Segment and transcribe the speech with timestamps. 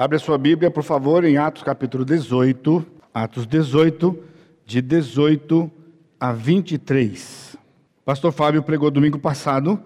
[0.00, 2.86] Abre a sua Bíblia, por favor, em Atos capítulo 18.
[3.12, 4.18] Atos 18,
[4.64, 5.70] de 18
[6.18, 7.54] a 23.
[8.02, 9.78] Pastor Fábio pregou domingo passado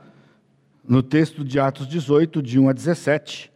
[0.87, 3.51] no texto de Atos 18, de 1 a 17.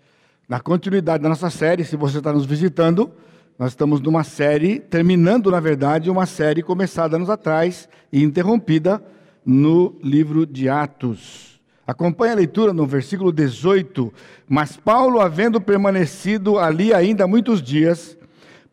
[0.48, 3.08] Na continuidade da nossa série, se você está nos visitando,
[3.56, 9.00] nós estamos numa série, terminando, na verdade, uma série começada anos atrás e interrompida
[9.46, 11.47] no livro de Atos.
[11.88, 14.12] Acompanhe a leitura no versículo 18.
[14.46, 18.14] Mas Paulo, havendo permanecido ali ainda muitos dias,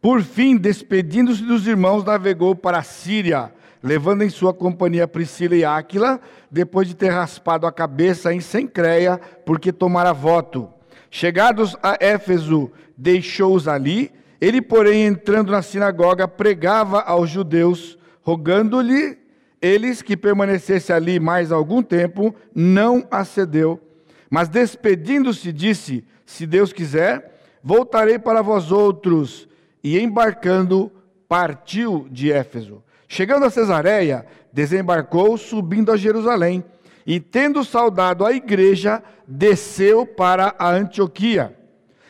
[0.02, 5.64] por fim, despedindo-se dos irmãos, navegou para a Síria, levando em sua companhia Priscila e
[5.64, 6.20] Áquila,
[6.52, 10.68] depois de ter raspado a cabeça em Sencreia, porque tomara voto.
[11.10, 14.12] Chegados a Éfeso, deixou-os ali.
[14.42, 19.18] Ele, porém, entrando na sinagoga, pregava aos judeus, rogando-lhe
[19.66, 23.82] eles que permanecesse ali mais algum tempo, não acedeu.
[24.30, 29.48] Mas despedindo-se, disse: Se Deus quiser, voltarei para vós outros.
[29.84, 30.92] E embarcando,
[31.28, 32.84] partiu de Éfeso.
[33.08, 36.64] Chegando a Cesareia, desembarcou, subindo a Jerusalém.
[37.06, 41.56] E tendo saudado a igreja, desceu para a Antioquia.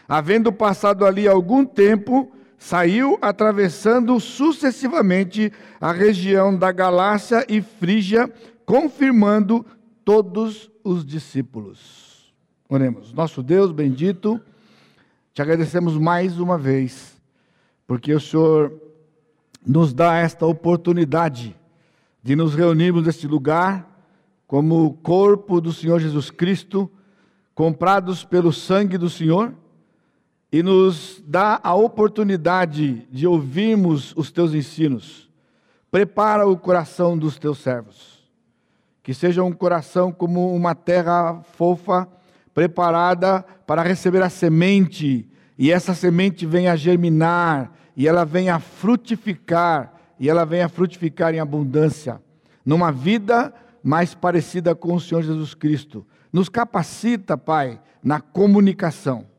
[0.07, 2.31] Havendo passado ali algum tempo,
[2.65, 8.27] saiu atravessando sucessivamente a região da Galácia e Frígia,
[8.65, 9.63] confirmando
[10.03, 12.33] todos os discípulos.
[12.67, 13.13] Oremos.
[13.13, 14.41] Nosso Deus bendito,
[15.31, 17.21] te agradecemos mais uma vez,
[17.85, 18.73] porque o Senhor
[19.63, 21.55] nos dá esta oportunidade
[22.23, 23.87] de nos reunirmos neste lugar
[24.47, 26.89] como corpo do Senhor Jesus Cristo,
[27.53, 29.53] comprados pelo sangue do Senhor,
[30.55, 35.29] e nos dá a oportunidade de ouvirmos os teus ensinos.
[35.91, 38.23] Prepara o coração dos teus servos,
[39.03, 42.07] que seja um coração como uma terra fofa,
[42.53, 50.29] preparada para receber a semente, e essa semente venha germinar, e ela venha frutificar, e
[50.29, 52.21] ela venha frutificar em abundância,
[52.65, 56.07] numa vida mais parecida com o Senhor Jesus Cristo.
[56.31, 59.34] Nos capacita, Pai, na comunicação,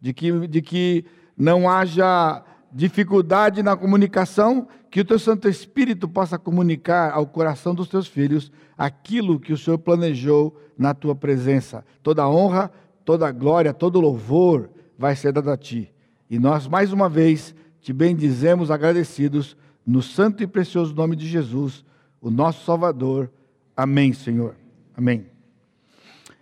[0.00, 1.04] de que, de que
[1.36, 2.42] não haja
[2.72, 8.50] dificuldade na comunicação, que o teu Santo Espírito possa comunicar ao coração dos teus filhos
[8.76, 11.84] aquilo que o Senhor planejou na tua presença.
[12.02, 12.70] Toda honra,
[13.04, 15.92] toda glória, todo louvor vai ser dado a ti.
[16.30, 21.84] E nós, mais uma vez, te bendizemos agradecidos no santo e precioso nome de Jesus,
[22.20, 23.30] o nosso Salvador
[23.78, 24.56] Amém, Senhor.
[24.96, 25.26] Amém.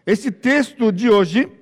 [0.07, 1.53] Esse texto de hoje,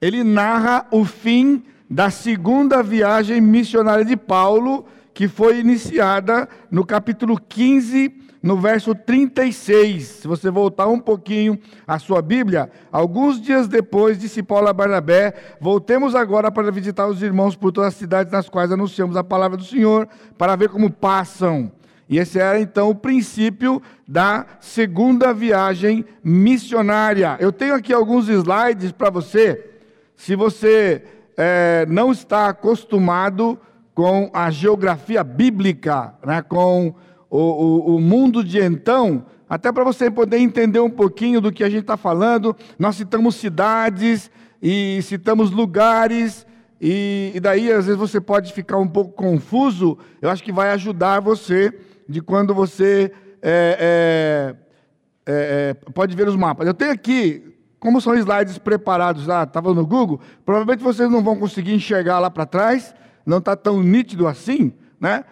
[0.00, 7.38] ele narra o fim da segunda viagem missionária de Paulo, que foi iniciada no capítulo
[7.38, 10.04] 15, no verso 36.
[10.06, 15.34] Se você voltar um pouquinho à sua Bíblia, alguns dias depois, disse Paulo a Barnabé:
[15.60, 19.58] Voltemos agora para visitar os irmãos por todas as cidades nas quais anunciamos a palavra
[19.58, 21.70] do Senhor, para ver como passam.
[22.08, 27.36] E esse era então o princípio da segunda viagem missionária.
[27.38, 29.69] Eu tenho aqui alguns slides para você.
[30.20, 31.02] Se você
[31.34, 33.58] é, não está acostumado
[33.94, 36.94] com a geografia bíblica, né, com
[37.30, 41.64] o, o, o mundo de então, até para você poder entender um pouquinho do que
[41.64, 44.30] a gente está falando, nós citamos cidades
[44.62, 46.46] e citamos lugares.
[46.78, 49.96] E, e daí, às vezes, você pode ficar um pouco confuso.
[50.20, 51.72] Eu acho que vai ajudar você
[52.06, 53.10] de quando você
[53.40, 54.54] é,
[55.24, 56.66] é, é, é, pode ver os mapas.
[56.66, 57.49] Eu tenho aqui,
[57.80, 62.30] como são slides preparados lá, estava no Google, provavelmente vocês não vão conseguir enxergar lá
[62.30, 65.24] para trás, não está tão nítido assim, né?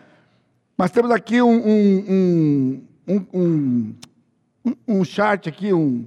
[0.77, 6.07] Mas temos aqui um, um, um, um, um chart aqui, um,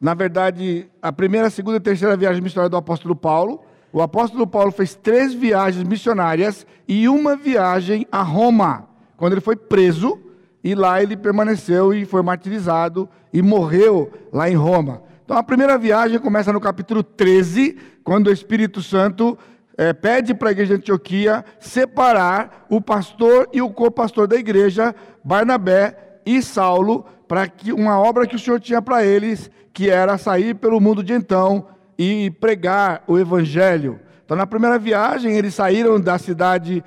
[0.00, 3.62] na verdade, a primeira, segunda e terceira viagem missionária do apóstolo Paulo.
[3.92, 9.56] O apóstolo Paulo fez três viagens missionárias e uma viagem a Roma quando ele foi
[9.56, 10.18] preso
[10.62, 15.02] e lá ele permaneceu e foi martirizado e morreu lá em Roma.
[15.28, 19.36] Então a primeira viagem começa no capítulo 13, quando o Espírito Santo
[19.76, 24.94] é, pede para a igreja de Antioquia separar o pastor e o co-pastor da igreja,
[25.22, 30.16] Barnabé e Saulo, para que uma obra que o Senhor tinha para eles, que era
[30.16, 31.66] sair pelo mundo de então
[31.98, 34.00] e pregar o evangelho.
[34.24, 36.82] Então na primeira viagem eles saíram da cidade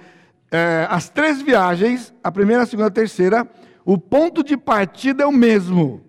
[0.50, 3.48] é, as três viagens, a primeira, a segunda, a terceira,
[3.86, 6.01] o ponto de partida é o mesmo.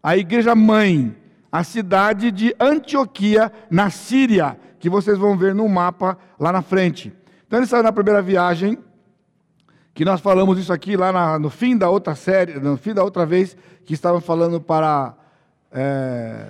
[0.00, 1.16] A igreja mãe,
[1.52, 7.12] a cidade de Antioquia, na Síria, que vocês vão ver no mapa lá na frente.
[7.46, 8.78] Então ele saiu na primeira viagem,
[9.92, 13.04] que nós falamos isso aqui lá na, no fim da outra série, no fim da
[13.04, 13.54] outra vez,
[13.84, 15.14] que estavam falando para,
[15.70, 16.46] é,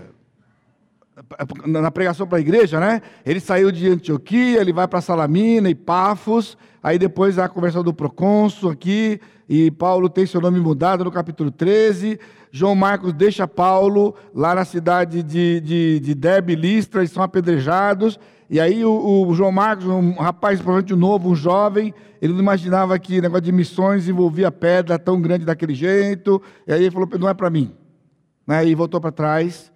[1.66, 3.02] na pregação para a igreja, né?
[3.26, 7.93] Ele saiu de Antioquia, ele vai para Salamina e Pafos, aí depois a conversão do
[7.93, 12.20] procônsul aqui, e Paulo tem seu nome mudado no capítulo 13.
[12.54, 18.20] João Marcos deixa Paulo lá na cidade de, de, de Debe, Listra, eles são apedrejados.
[18.50, 22.99] E aí o, o, João Marcos, um rapaz provavelmente novo, um jovem, ele não imaginava
[22.99, 26.43] que negócio de missões envolvia pedra tão grande daquele jeito.
[26.66, 27.75] E aí ele falou, não é para mim.
[28.46, 28.66] Né?
[28.66, 29.72] E voltou para trás.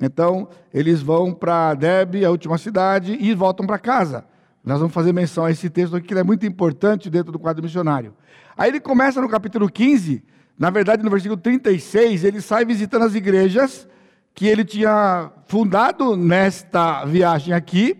[0.00, 4.24] Então, eles vão para Debe, a última cidade, e voltam para casa.
[4.64, 7.62] Nós vamos fazer menção a esse texto aqui, que é muito importante dentro do quadro
[7.62, 8.12] missionário.
[8.56, 10.24] Aí ele começa no capítulo 15,
[10.60, 13.88] na verdade, no versículo 36, ele sai visitando as igrejas
[14.34, 17.96] que ele tinha fundado nesta viagem aqui,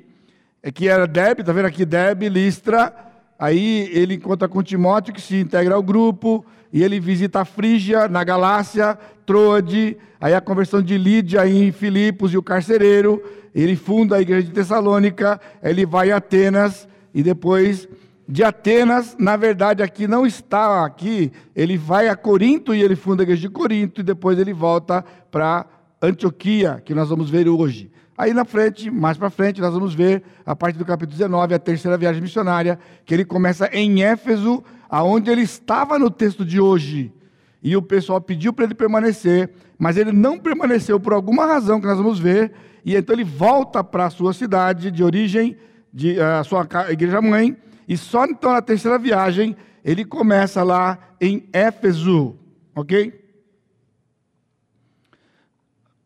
[0.75, 2.95] que era Deb, está vendo aqui Deb, Listra.
[3.39, 8.07] Aí ele encontra com Timóteo, que se integra ao grupo, e ele visita a Frígia,
[8.09, 13.25] na Galácia, Troade, aí a conversão de Lídia em Filipos e o carcereiro.
[13.55, 17.89] Ele funda a igreja de Tessalônica, ele vai a Atenas, e depois
[18.31, 23.23] de Atenas, na verdade, aqui não está aqui, ele vai a Corinto e ele funda
[23.23, 25.67] a igreja de Corinto, e depois ele volta para
[26.01, 27.91] Antioquia, que nós vamos ver hoje.
[28.17, 31.59] Aí na frente, mais para frente, nós vamos ver, a partir do capítulo 19, a
[31.59, 37.13] terceira viagem missionária, que ele começa em Éfeso, aonde ele estava no texto de hoje.
[37.61, 41.87] E o pessoal pediu para ele permanecer, mas ele não permaneceu por alguma razão que
[41.87, 42.53] nós vamos ver,
[42.85, 45.57] e então ele volta para a sua cidade de origem,
[45.93, 47.57] de, a sua igreja mãe,
[47.91, 52.39] e só então na terceira viagem ele começa lá em Éfeso,
[52.73, 53.21] ok?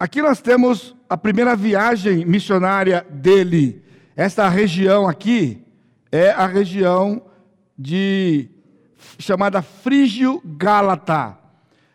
[0.00, 3.84] Aqui nós temos a primeira viagem missionária dele.
[4.16, 5.62] Esta região aqui
[6.10, 7.20] é a região
[7.78, 8.48] de
[9.18, 11.36] chamada Frígio Gálata.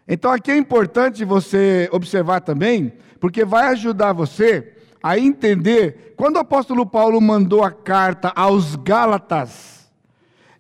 [0.08, 4.72] Então aqui é importante você observar também, porque vai ajudar você
[5.02, 9.79] a entender quando o apóstolo Paulo mandou a carta aos Gálatas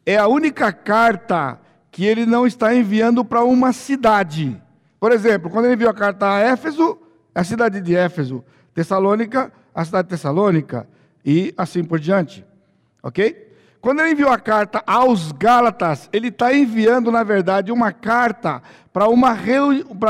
[0.10, 1.60] é a única carta
[1.92, 4.60] que ele não está enviando para uma cidade.
[5.00, 6.98] Por exemplo, quando ele enviou a carta a Éfeso,
[7.36, 10.88] a cidade de Éfeso, Tessalônica, a cidade de Tessalônica,
[11.24, 12.44] e assim por diante.
[13.04, 13.54] Ok?
[13.80, 19.08] Quando ele enviou a carta aos Gálatas, ele está enviando, na verdade, uma carta para
[19.08, 19.38] uma,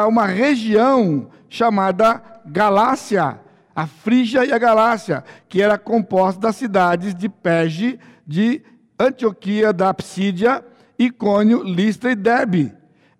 [0.07, 3.37] uma região chamada Galácia,
[3.75, 8.63] a Frígia e a Galácia, que era composta das cidades de Perge, de
[8.99, 10.63] Antioquia da Psídia,
[10.97, 12.73] Icônio, Listra e Derbe.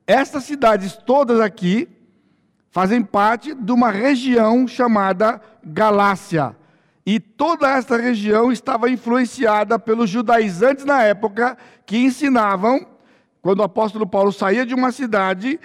[0.06, 1.88] Estas cidades todas aqui
[2.70, 6.56] fazem parte de uma região chamada Galácia.
[7.06, 12.86] E toda esta região estava influenciada pelos judaizantes na época que ensinavam,
[13.42, 15.60] quando o apóstolo Paulo saía de uma cidade,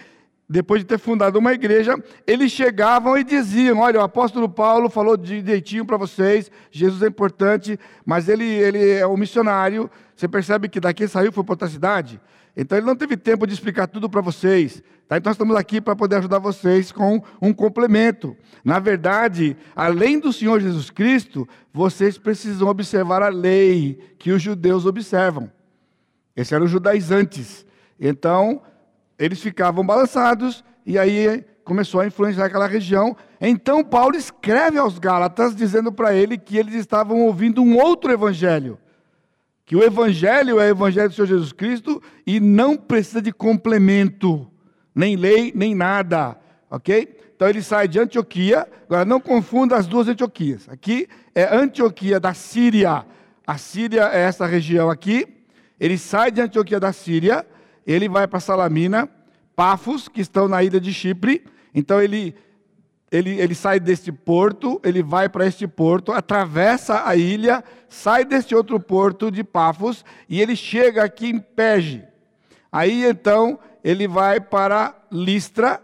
[0.48, 1.96] depois de ter fundado uma igreja,
[2.26, 7.78] eles chegavam e diziam: Olha, o apóstolo Paulo falou direitinho para vocês, Jesus é importante,
[8.04, 9.90] mas ele, ele é um missionário.
[10.14, 12.20] Você percebe que daqui saiu foi para outra cidade?
[12.56, 14.82] Então ele não teve tempo de explicar tudo para vocês.
[15.08, 15.16] Tá?
[15.16, 18.36] Então nós estamos aqui para poder ajudar vocês com um complemento.
[18.64, 24.86] Na verdade, além do Senhor Jesus Cristo, vocês precisam observar a lei que os judeus
[24.86, 25.50] observam.
[26.36, 27.66] Esses eram os judaizantes.
[27.98, 28.62] Então,
[29.18, 33.16] eles ficavam balançados e aí começou a influenciar aquela região.
[33.40, 38.78] Então Paulo escreve aos Gálatas dizendo para ele que eles estavam ouvindo um outro evangelho.
[39.64, 44.46] Que o evangelho é o evangelho do Senhor Jesus Cristo e não precisa de complemento,
[44.94, 46.36] nem lei, nem nada,
[46.70, 47.16] OK?
[47.34, 48.68] Então ele sai de Antioquia.
[48.84, 50.68] Agora não confunda as duas Antioquias.
[50.68, 53.06] Aqui é Antioquia da Síria.
[53.46, 55.26] A Síria é essa região aqui.
[55.80, 57.44] Ele sai de Antioquia da Síria
[57.86, 59.08] ele vai para Salamina,
[59.54, 61.44] Pafos, que estão na ilha de Chipre.
[61.74, 62.34] Então ele,
[63.10, 68.54] ele, ele sai deste porto, ele vai para este porto, atravessa a ilha, sai deste
[68.54, 72.04] outro porto de Pafos e ele chega aqui em Pege.
[72.72, 75.80] Aí então ele vai para Listra,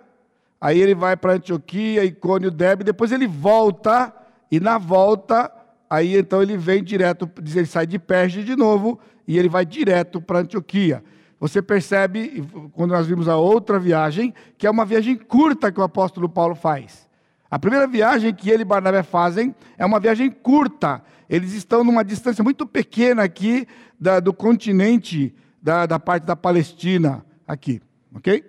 [0.61, 4.13] aí ele vai para Antioquia, Icônio, Debe, depois ele volta
[4.51, 5.53] e na volta
[5.89, 10.21] aí então ele vem direto, ele sai de Perge de novo e ele vai direto
[10.21, 11.05] para Antioquia
[11.41, 15.83] você percebe, quando nós vimos a outra viagem, que é uma viagem curta que o
[15.83, 17.09] apóstolo Paulo faz.
[17.51, 21.03] A primeira viagem que ele e Barnabé fazem é uma viagem curta.
[21.31, 23.67] Eles estão numa distância muito pequena aqui
[23.99, 27.81] da, do continente, da, da parte da Palestina, aqui.
[28.15, 28.45] Ok?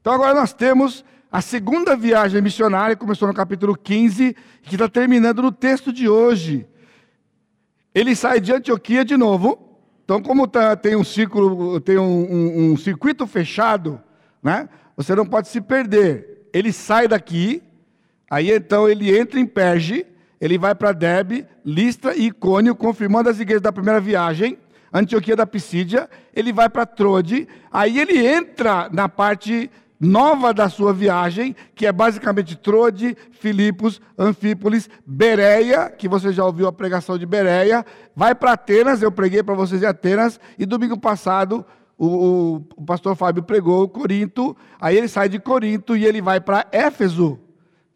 [0.00, 5.40] Então agora nós temos a segunda viagem missionária, começou no capítulo 15, que está terminando
[5.40, 6.66] no texto de hoje.
[7.94, 9.63] Ele sai de Antioquia de novo,
[10.04, 14.00] então, como tá, tem um ciclo, tem um, um, um, circuito fechado,
[14.42, 14.68] né?
[14.96, 16.48] Você não pode se perder.
[16.52, 17.62] Ele sai daqui,
[18.34, 20.04] Aí então ele entra em Perge,
[20.40, 24.58] ele vai para Derbe, Listra e Icônio, confirmando as igrejas da primeira viagem,
[24.92, 29.70] Antioquia da Pisídia, ele vai para Trode, aí ele entra na parte
[30.04, 36.68] nova da sua viagem, que é basicamente Trode, Filipos, Anfípolis, Bereia, que você já ouviu
[36.68, 37.84] a pregação de Bereia,
[38.14, 41.64] vai para Atenas, eu preguei para vocês em Atenas, e domingo passado
[41.96, 46.40] o, o, o, pastor Fábio pregou Corinto, aí ele sai de Corinto e ele vai
[46.40, 47.38] para Éfeso,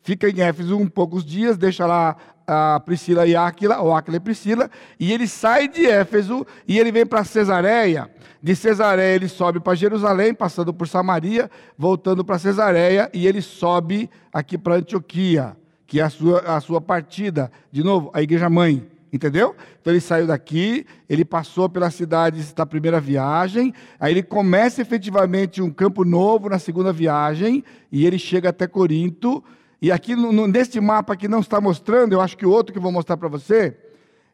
[0.03, 2.17] fica em Éfeso um poucos dias, deixa lá
[2.49, 6.91] a Priscila e Áquila, ou Áquila e Priscila, e ele sai de Éfeso e ele
[6.91, 8.11] vem para Cesareia.
[8.43, 14.09] De Cesareia ele sobe para Jerusalém, passando por Samaria, voltando para Cesareia, e ele sobe
[14.33, 15.55] aqui para Antioquia,
[15.87, 17.53] que é a sua, a sua partida.
[17.71, 18.89] De novo, a igreja mãe.
[19.11, 19.57] Entendeu?
[19.81, 25.63] Então ele saiu daqui, ele passou pelas cidades da primeira viagem, aí ele começa efetivamente
[25.63, 29.43] um campo novo na segunda viagem, e ele chega até Corinto,
[29.81, 32.81] e aqui no, neste mapa que não está mostrando, eu acho que o outro que
[32.81, 33.77] vou mostrar para você,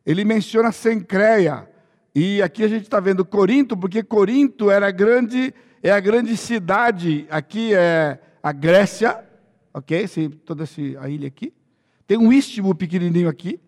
[0.04, 1.68] ele menciona Sencreia.
[2.14, 7.26] E aqui a gente está vendo Corinto, porque Corinto era grande, é a grande cidade.
[7.28, 9.22] Aqui é a Grécia,
[9.72, 10.02] ok?
[10.02, 11.52] Esse, toda essa, a ilha aqui.
[12.06, 13.60] Tem um istmo pequenininho aqui.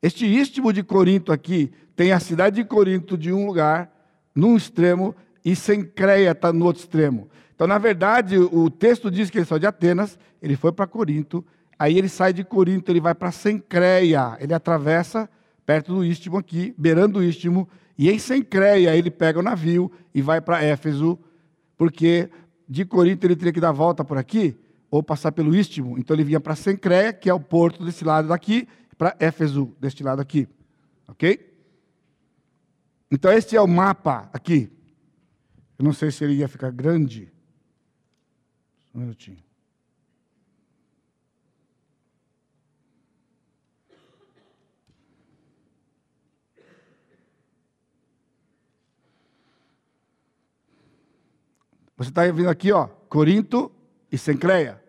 [0.00, 3.90] Este istmo de Corinto aqui tem a cidade de Corinto de um lugar,
[4.34, 7.28] num extremo, e Sencreia está no outro extremo.
[7.62, 11.46] Então, na verdade, o texto diz que ele saiu de Atenas, ele foi para Corinto,
[11.78, 15.30] aí ele sai de Corinto, ele vai para Sencreia, ele atravessa
[15.64, 20.20] perto do istmo aqui, beirando o istmo, e em Sencreia ele pega o navio e
[20.20, 21.16] vai para Éfeso,
[21.76, 22.28] porque
[22.68, 24.58] de Corinto ele teria que dar volta por aqui,
[24.90, 28.26] ou passar pelo istmo, então ele vinha para Sencreia, que é o porto desse lado
[28.26, 28.66] daqui,
[28.98, 30.48] para Éfeso, deste lado aqui,
[31.06, 31.38] ok?
[33.08, 34.68] Então este é o mapa aqui.
[35.78, 37.31] Eu não sei se ele ia ficar grande,
[38.94, 39.38] um minutinho.
[51.96, 53.70] Você está vindo aqui, ó, Corinto
[54.10, 54.82] e Sencreia.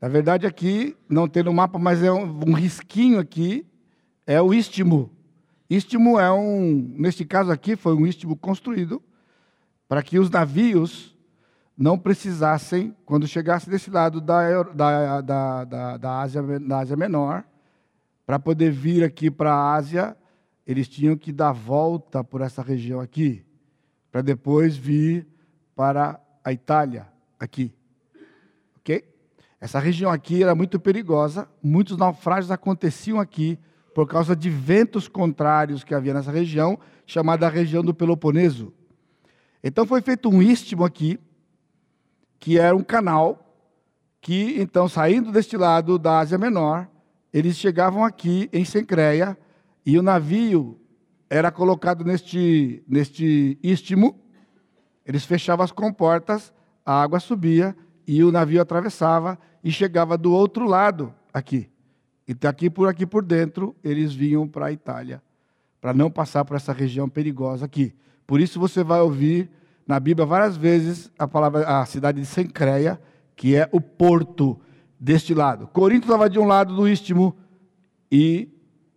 [0.00, 3.66] Na verdade, aqui não tem no mapa, mas é um, um risquinho aqui,
[4.26, 5.10] é o istmo.
[5.68, 9.02] Istmo é um, neste caso aqui, foi um istmo construído
[9.88, 11.15] para que os navios
[11.76, 17.44] não precisassem, quando chegasse desse lado da, da, da, da, da, Ásia, da Ásia Menor,
[18.24, 20.16] para poder vir aqui para a Ásia,
[20.66, 23.44] eles tinham que dar volta por essa região aqui,
[24.10, 25.26] para depois vir
[25.74, 27.06] para a Itália,
[27.38, 27.74] aqui.
[28.78, 29.04] Ok?
[29.60, 33.58] Essa região aqui era muito perigosa, muitos naufrágios aconteciam aqui
[33.94, 38.72] por causa de ventos contrários que havia nessa região, chamada região do Peloponeso.
[39.62, 41.18] Então foi feito um istmo aqui,
[42.38, 43.42] que era um canal
[44.20, 46.88] que, então, saindo deste lado da Ásia Menor,
[47.32, 49.38] eles chegavam aqui em Sencreia
[49.84, 50.80] e o navio
[51.28, 54.18] era colocado neste, neste istmo,
[55.04, 56.52] eles fechavam as comportas,
[56.84, 57.76] a água subia
[58.06, 61.70] e o navio atravessava e chegava do outro lado aqui.
[62.26, 65.22] E daqui por aqui por dentro, eles vinham para a Itália,
[65.80, 67.94] para não passar por essa região perigosa aqui.
[68.26, 69.48] Por isso você vai ouvir
[69.86, 73.00] na Bíblia várias vezes a palavra a cidade de Sencreia,
[73.36, 74.58] que é o porto
[74.98, 75.68] deste lado.
[75.68, 77.36] Corinto estava de um lado do istmo
[78.10, 78.48] e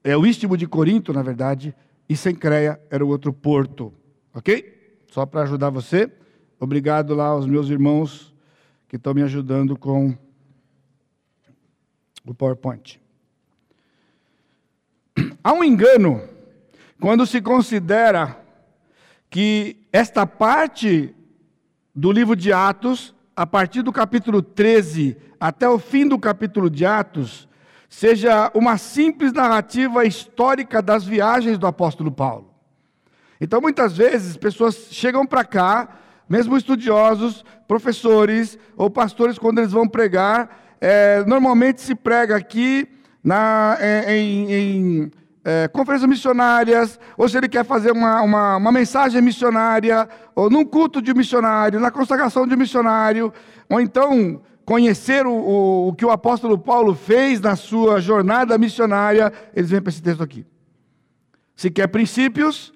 [0.03, 1.75] é o istmo de Corinto, na verdade,
[2.07, 3.93] e Sencreia era o outro porto.
[4.33, 5.03] OK?
[5.11, 6.11] Só para ajudar você.
[6.59, 8.33] Obrigado lá aos meus irmãos
[8.87, 10.15] que estão me ajudando com
[12.25, 12.99] o PowerPoint.
[15.43, 16.21] Há um engano
[16.99, 18.38] quando se considera
[19.29, 21.15] que esta parte
[21.93, 26.85] do livro de Atos, a partir do capítulo 13 até o fim do capítulo de
[26.85, 27.47] Atos,
[27.87, 32.53] seja uma simples narrativa histórica das viagens do apóstolo Paulo.
[33.41, 39.87] Então, muitas vezes, pessoas chegam para cá, mesmo estudiosos, professores ou pastores, quando eles vão
[39.87, 42.87] pregar, é, normalmente se prega aqui
[43.23, 45.11] na, é, em, em
[45.49, 50.63] é, conferências missionárias, ou se ele quer fazer uma, uma, uma, mensagem missionária, ou num
[50.63, 53.33] culto de missionário, na consagração de missionário,
[53.67, 59.33] ou então conhecer o, o, o que o apóstolo Paulo fez na sua jornada missionária,
[59.55, 60.45] eles vêm para esse texto aqui.
[61.55, 62.71] Se quer princípios,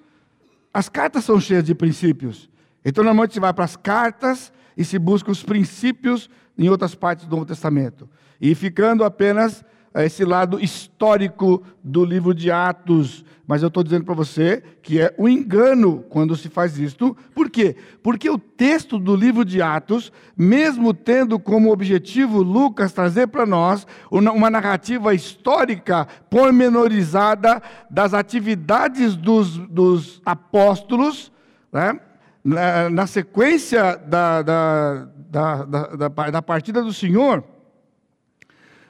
[0.72, 2.50] as cartas são cheias de princípios.
[2.84, 6.28] Então, normalmente se vai para as cartas e se busca os princípios
[6.58, 8.10] em outras partes do Novo Testamento.
[8.40, 9.64] E ficando apenas
[10.02, 15.14] esse lado histórico do livro de Atos, mas eu estou dizendo para você que é
[15.18, 17.16] um engano quando se faz isto.
[17.34, 17.76] Por quê?
[18.02, 23.86] Porque o texto do livro de Atos, mesmo tendo como objetivo Lucas trazer para nós
[24.10, 31.30] uma narrativa histórica pormenorizada das atividades dos, dos apóstolos,
[31.70, 32.00] né?
[32.42, 37.44] na, na, sequência da, da, da, da, da partida do Senhor,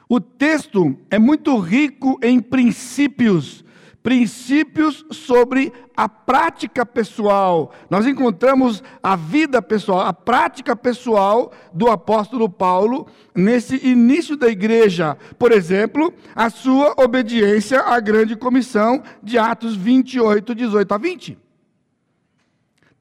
[0.09, 3.65] o texto é muito rico em princípios,
[4.03, 7.73] princípios sobre a prática pessoal.
[7.89, 15.17] Nós encontramos a vida pessoal, a prática pessoal do apóstolo Paulo nesse início da igreja.
[15.39, 21.39] Por exemplo, a sua obediência à grande comissão de Atos 28, 18 a 20.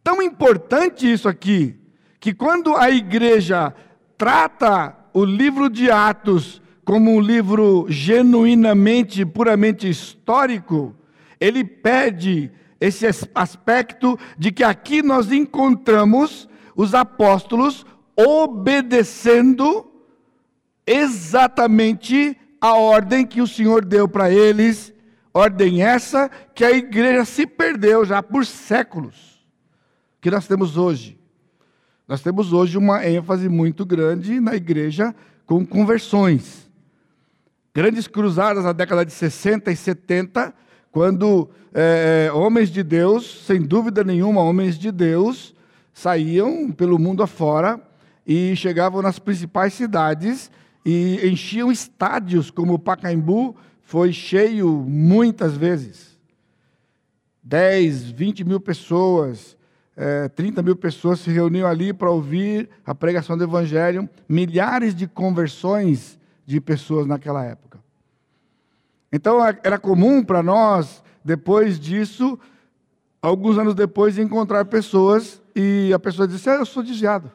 [0.02, 1.76] Tão importante isso aqui,
[2.20, 3.74] que quando a igreja
[4.18, 10.96] trata o livro de Atos como um livro genuinamente, puramente histórico,
[11.40, 17.86] ele pede esse aspecto de que aqui nós encontramos os apóstolos
[18.16, 19.90] obedecendo
[20.86, 24.94] exatamente a ordem que o Senhor deu para eles,
[25.34, 29.46] ordem essa que a igreja se perdeu já por séculos,
[30.20, 31.18] que nós temos hoje.
[32.06, 36.64] Nós temos hoje uma ênfase muito grande na igreja com conversões
[37.74, 40.54] grandes cruzadas na década de 60 e 70,
[40.92, 45.56] quando é, homens de Deus, sem dúvida nenhuma, homens de Deus,
[45.92, 47.82] saíam pelo mundo afora
[48.28, 50.52] e chegavam nas principais cidades
[50.86, 56.14] e enchiam estádios, como o Pacaembu foi cheio muitas vezes.
[57.42, 59.58] 10, 20 mil pessoas,
[59.98, 65.08] é, 30 mil pessoas se reuniam ali para ouvir a pregação do Evangelho, milhares de
[65.08, 67.80] conversões de pessoas naquela época.
[69.12, 72.40] Então era comum para nós, depois disso,
[73.22, 77.32] alguns anos depois, encontrar pessoas e a pessoa disse: ah, Eu sou desviado.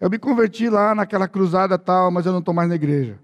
[0.00, 3.18] Eu me converti lá naquela cruzada tal, mas eu não estou mais na igreja.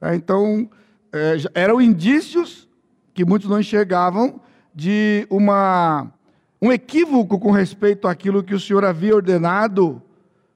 [0.00, 0.68] É, então,
[1.12, 2.68] é, eram indícios
[3.12, 4.40] que muitos não enxergavam
[4.74, 6.12] de uma,
[6.62, 10.00] um equívoco com respeito àquilo que o Senhor havia ordenado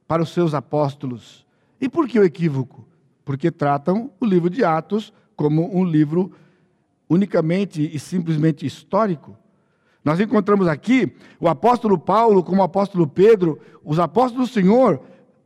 [0.07, 1.45] para os seus apóstolos.
[1.81, 2.87] E por que o equívoco?
[3.25, 6.33] Porque tratam o livro de Atos como um livro
[7.09, 9.37] unicamente e simplesmente histórico.
[10.05, 15.01] Nós encontramos aqui o apóstolo Paulo, como o apóstolo Pedro, os apóstolos do Senhor,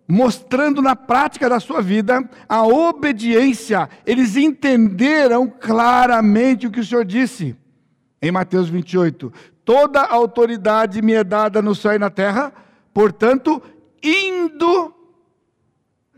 [0.08, 3.88] mostrando na prática da sua vida a obediência.
[4.04, 7.54] Eles entenderam claramente o que o Senhor disse
[8.20, 9.32] em Mateus 28.
[9.64, 12.52] Toda autoridade me é dada no céu e na terra,
[12.92, 13.62] portanto,
[14.02, 14.92] indo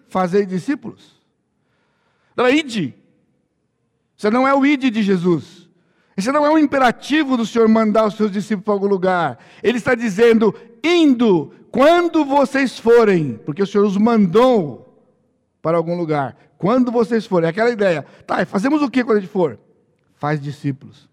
[0.08, 1.19] fazer discípulos.
[2.40, 2.94] Ela ide.
[4.16, 5.68] Você não é o ide de Jesus.
[6.16, 9.38] Esse não é um imperativo do Senhor mandar os seus discípulos para algum lugar.
[9.62, 15.06] Ele está dizendo, indo, quando vocês forem, porque o Senhor os mandou
[15.60, 16.34] para algum lugar.
[16.56, 18.06] Quando vocês forem, é aquela ideia.
[18.26, 19.58] Tá, fazemos o que quando a gente for?
[20.16, 21.10] Faz discípulos.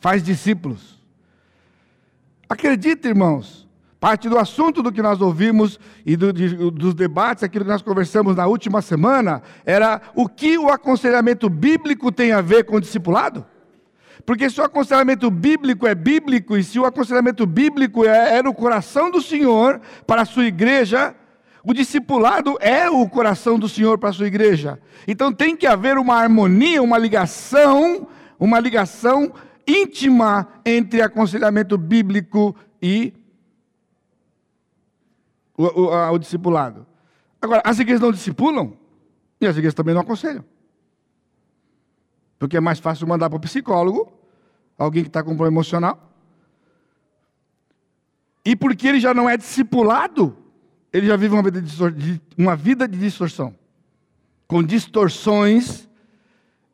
[0.00, 1.00] Faz discípulos.
[2.48, 3.68] Acredita, irmãos,
[4.00, 7.82] Parte do assunto do que nós ouvimos e do, de, dos debates, aquilo que nós
[7.82, 12.80] conversamos na última semana, era o que o aconselhamento bíblico tem a ver com o
[12.80, 13.44] discipulado?
[14.24, 18.54] Porque se o aconselhamento bíblico é bíblico e se o aconselhamento bíblico é, é no
[18.54, 21.14] coração do Senhor para a sua igreja,
[21.62, 24.80] o discipulado é o coração do Senhor para a sua igreja.
[25.06, 28.08] Então tem que haver uma harmonia, uma ligação,
[28.38, 29.30] uma ligação
[29.66, 33.12] íntima entre aconselhamento bíblico e
[35.60, 36.86] o, o, a, o discipulado.
[37.40, 38.74] Agora, as igrejas não discipulam
[39.40, 40.44] e as igrejas também não aconselham.
[42.38, 44.12] Porque é mais fácil mandar para o psicólogo,
[44.78, 46.10] alguém que está com problema emocional.
[48.44, 50.36] E porque ele já não é discipulado,
[50.92, 53.54] ele já vive uma vida de, uma vida de distorção,
[54.46, 55.88] com distorções,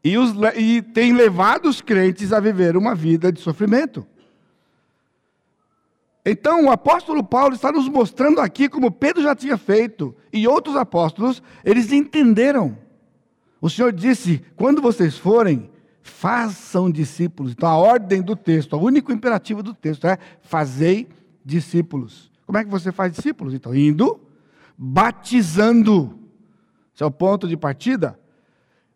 [0.03, 4.07] e, os, e tem levado os crentes a viver uma vida de sofrimento.
[6.29, 10.75] Então, o apóstolo Paulo está nos mostrando aqui, como Pedro já tinha feito, e outros
[10.75, 12.77] apóstolos, eles entenderam.
[13.61, 15.71] O Senhor disse: quando vocês forem,
[16.03, 17.53] façam discípulos.
[17.53, 21.09] Então, a ordem do texto, o único imperativo do texto é: fazei
[21.45, 22.29] discípulos.
[22.45, 23.55] Como é que você faz discípulos?
[23.55, 24.21] Então, indo,
[24.77, 26.19] batizando.
[26.93, 28.19] Esse é o ponto de partida.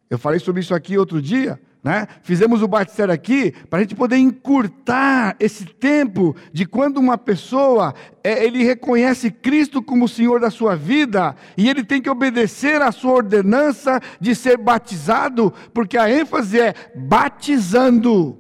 [0.09, 1.61] Eu falei sobre isso aqui outro dia.
[1.83, 2.07] Né?
[2.23, 7.95] Fizemos o batistério aqui para a gente poder encurtar esse tempo de quando uma pessoa
[8.23, 12.83] é, ele reconhece Cristo como o Senhor da sua vida e ele tem que obedecer
[12.83, 18.39] à sua ordenança de ser batizado, porque a ênfase é batizando.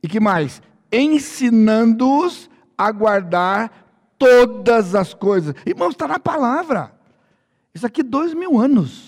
[0.00, 0.62] E que mais?
[0.92, 5.56] Ensinando-os a guardar todas as coisas.
[5.66, 6.92] Irmãos, está na palavra.
[7.74, 9.07] Isso aqui dois mil anos.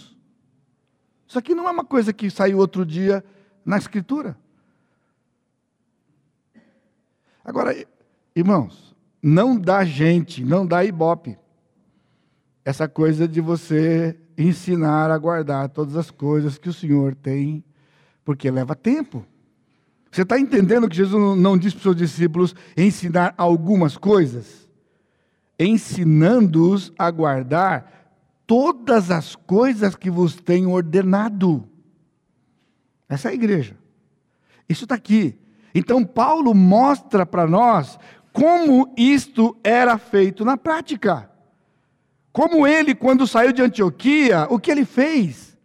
[1.30, 3.24] Isso aqui não é uma coisa que saiu outro dia
[3.64, 4.36] na Escritura.
[7.44, 7.72] Agora,
[8.34, 11.38] irmãos, não dá gente, não dá ibope.
[12.64, 17.62] Essa coisa de você ensinar a guardar todas as coisas que o Senhor tem,
[18.24, 19.24] porque leva tempo.
[20.10, 24.68] Você está entendendo que Jesus não disse para os seus discípulos ensinar algumas coisas?
[25.56, 27.99] Ensinando-os a guardar
[28.50, 31.68] todas as coisas que vos tenho ordenado.
[33.08, 33.76] Essa é a igreja.
[34.68, 35.38] Isso está aqui.
[35.72, 37.96] Então, Paulo mostra para nós
[38.32, 41.30] como isto era feito na prática.
[42.32, 45.56] Como ele, quando saiu de Antioquia, o que ele fez?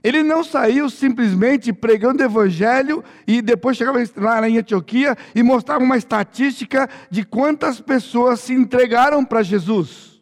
[0.00, 5.82] Ele não saiu simplesmente pregando o evangelho e depois chegava lá em Antioquia e mostrava
[5.82, 10.17] uma estatística de quantas pessoas se entregaram para Jesus.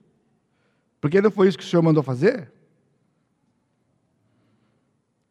[1.00, 2.50] Porque não foi isso que o Senhor mandou fazer?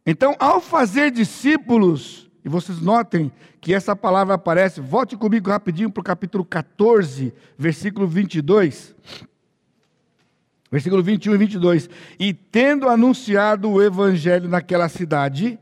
[0.05, 6.01] Então, ao fazer discípulos, e vocês notem que essa palavra aparece, volte comigo rapidinho para
[6.01, 8.93] o capítulo 14, versículo 22.
[10.71, 11.89] Versículo 21 e 22.
[12.19, 15.57] E tendo anunciado o evangelho naquela cidade,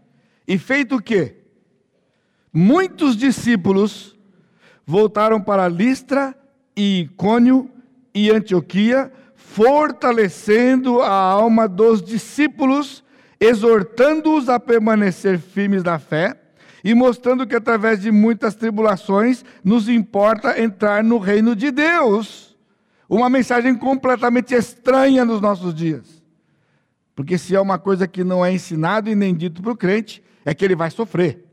[0.45, 1.37] e feito o quê?
[2.51, 4.17] Muitos discípulos
[4.85, 6.35] voltaram para Listra
[6.75, 7.71] e Icônio
[8.13, 9.11] e Antioquia,
[9.53, 13.03] fortalecendo a alma dos discípulos,
[13.39, 16.35] exortando-os a permanecer firmes na fé
[16.83, 22.57] e mostrando que através de muitas tribulações nos importa entrar no reino de Deus.
[23.07, 26.23] Uma mensagem completamente estranha nos nossos dias.
[27.15, 30.23] Porque se é uma coisa que não é ensinado e nem dito para o crente,
[30.43, 31.45] é que ele vai sofrer.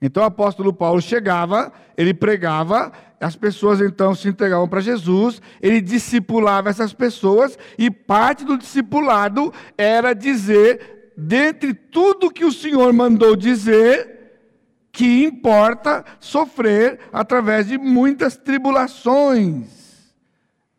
[0.00, 5.80] Então o apóstolo Paulo chegava, ele pregava, as pessoas então se entregavam para Jesus, ele
[5.80, 13.34] discipulava essas pessoas, e parte do discipulado era dizer, dentre tudo que o Senhor mandou
[13.34, 14.18] dizer,
[14.92, 19.78] que importa sofrer através de muitas tribulações.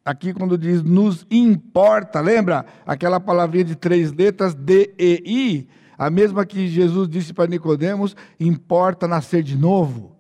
[0.04, 5.68] Aqui, quando diz nos importa, lembra aquela palavrinha de três letras, D-E-I?
[6.00, 10.16] A mesma que Jesus disse para Nicodemos, importa nascer de novo.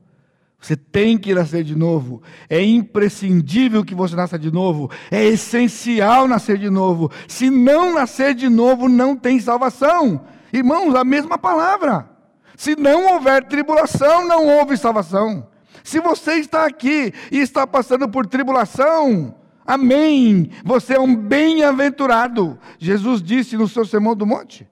[0.59, 2.21] Você tem que nascer de novo.
[2.49, 4.91] É imprescindível que você nasça de novo.
[5.09, 7.09] É essencial nascer de novo.
[7.29, 10.25] Se não nascer de novo, não tem salvação.
[10.51, 12.09] Irmãos, a mesma palavra.
[12.57, 15.47] Se não houver tribulação, não houve salvação.
[15.81, 19.33] Se você está aqui e está passando por tribulação,
[19.65, 20.51] amém.
[20.65, 22.59] Você é um bem-aventurado.
[22.77, 24.67] Jesus disse no seu sermão do monte.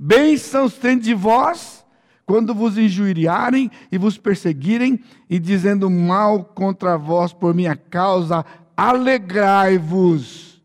[0.00, 1.84] Bênçãos tem de vós
[2.24, 8.44] quando vos injuriarem e vos perseguirem e dizendo mal contra vós por minha causa,
[8.76, 10.62] alegrai-vos,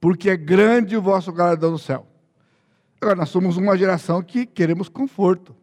[0.00, 2.06] porque é grande o vosso galardão no céu.
[2.98, 5.54] Agora, nós somos uma geração que queremos conforto.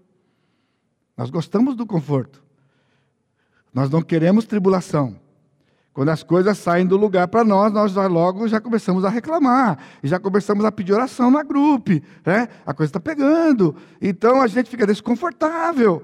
[1.17, 2.43] Nós gostamos do conforto.
[3.73, 5.19] Nós não queremos tribulação.
[5.93, 9.77] Quando as coisas saem do lugar para nós, nós já logo já começamos a reclamar,
[10.01, 11.91] já começamos a pedir oração na grupo,
[12.25, 12.47] né?
[12.65, 16.01] A coisa está pegando, então a gente fica desconfortável.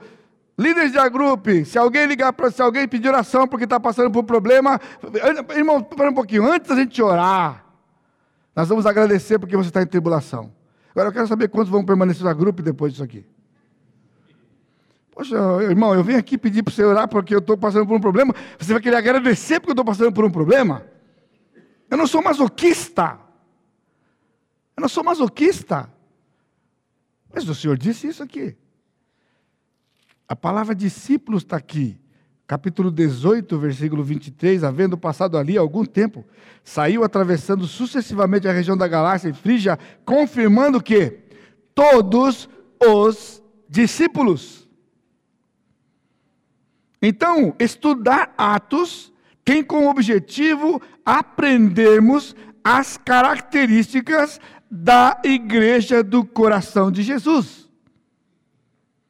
[0.60, 4.24] Líderes de grupo, se alguém ligar para, se alguém pedir oração porque está passando por
[4.24, 4.82] um problema,
[5.56, 7.64] irmão, para um pouquinho, antes da gente orar,
[8.56, 10.52] nós vamos agradecer porque você está em tribulação.
[10.92, 13.24] Agora eu quero saber quantos vão permanecer na grupo depois disso aqui.
[15.18, 18.00] Poxa, irmão, eu venho aqui pedir para você orar porque eu estou passando por um
[18.00, 18.36] problema.
[18.60, 20.86] Você vai querer agradecer porque eu estou passando por um problema?
[21.90, 23.18] Eu não sou masoquista.
[24.76, 25.92] Eu não sou masoquista.
[27.34, 28.56] Mas o Senhor disse isso aqui.
[30.28, 32.00] A palavra discípulos está aqui.
[32.46, 36.24] Capítulo 18, versículo 23, havendo passado ali algum tempo,
[36.64, 41.22] saiu atravessando sucessivamente a região da Galácia e Frígia, confirmando que
[41.74, 42.48] todos
[42.80, 44.67] os discípulos
[47.08, 49.14] então, estudar Atos
[49.46, 57.70] tem como objetivo aprendermos as características da igreja do coração de Jesus.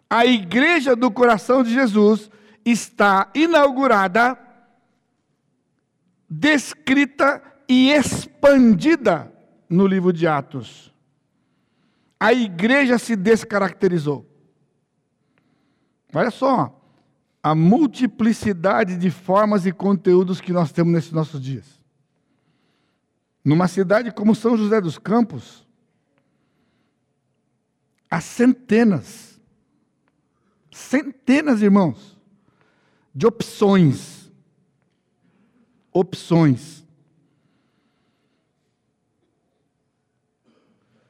[0.08, 2.30] A igreja do coração de Jesus
[2.64, 4.38] está inaugurada,
[6.30, 9.34] descrita e expandida
[9.68, 10.94] no livro de Atos.
[12.20, 14.24] A igreja se descaracterizou.
[16.14, 16.77] Olha só,
[17.50, 21.80] a multiplicidade de formas e conteúdos que nós temos nesses nossos dias.
[23.44, 25.66] Numa cidade como São José dos Campos,
[28.12, 29.40] há centenas,
[30.70, 32.18] centenas, irmãos,
[33.16, 34.30] de opções.
[35.94, 36.86] Opções.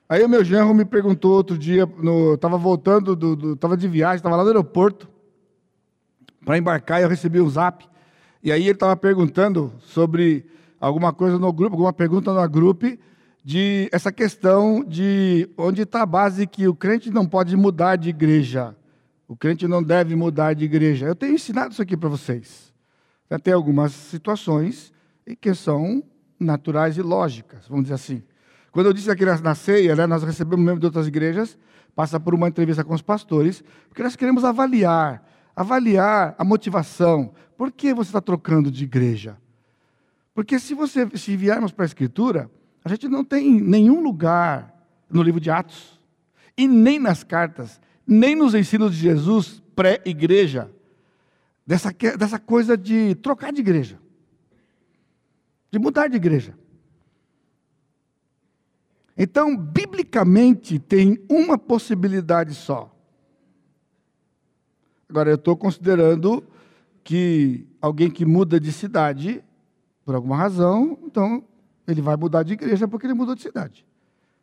[0.08, 1.90] Aí o meu genro me perguntou outro dia,
[2.36, 5.17] estava voltando, estava de viagem, estava lá no aeroporto,
[6.48, 7.86] para embarcar, eu recebi um zap.
[8.42, 10.46] E aí ele estava perguntando sobre
[10.80, 12.86] alguma coisa no grupo, alguma pergunta no grupo,
[13.44, 18.12] de essa questão de onde está a base que o crente não pode mudar de
[18.12, 18.74] igreja.
[19.28, 21.06] O crente não deve mudar de igreja.
[21.06, 22.74] Eu tenho ensinado isso aqui para vocês.
[23.44, 24.94] Tem algumas situações
[25.42, 26.02] que são
[26.40, 28.24] naturais e lógicas, vamos dizer assim.
[28.72, 31.58] Quando eu disse aqui na ceia, né, nós recebemos membros de outras igrejas,
[31.94, 35.27] passa por uma entrevista com os pastores, porque nós queremos avaliar
[35.58, 37.34] avaliar a motivação.
[37.58, 39.36] Por que você está trocando de igreja?
[40.36, 42.52] Porque se você se viermos para a Escritura,
[42.86, 44.72] a gente não tem nenhum lugar
[45.10, 46.00] no livro de Atos,
[46.56, 50.70] e nem nas cartas, nem nos ensinos de Jesus pré-igreja,
[51.66, 54.00] dessa, dessa coisa de trocar de igreja,
[55.72, 56.56] de mudar de igreja.
[59.18, 62.96] Então, biblicamente, tem uma possibilidade só.
[65.10, 66.44] Agora, eu estou considerando
[67.04, 69.44] que alguém que muda de cidade,
[70.04, 71.44] por alguma razão, então
[71.88, 73.86] ele vai mudar de igreja porque ele mudou de cidade.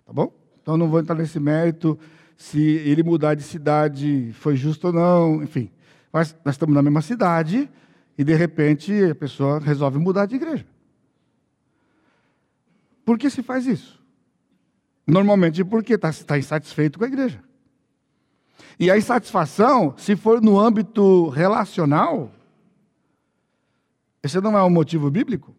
[0.07, 0.33] Tá bom?
[0.63, 1.99] Então não vou entrar nesse mérito
[2.37, 5.71] se ele mudar de cidade foi justo ou não, enfim.
[6.11, 7.69] Mas nós estamos na mesma cidade
[8.17, 10.67] e de repente a pessoa resolve mudar de igreja.
[13.05, 14.03] Por que se faz isso?
[15.07, 17.43] Normalmente porque está tá insatisfeito com a igreja.
[18.79, 22.31] E a insatisfação, se for no âmbito relacional,
[24.23, 25.55] esse não é um motivo bíblico?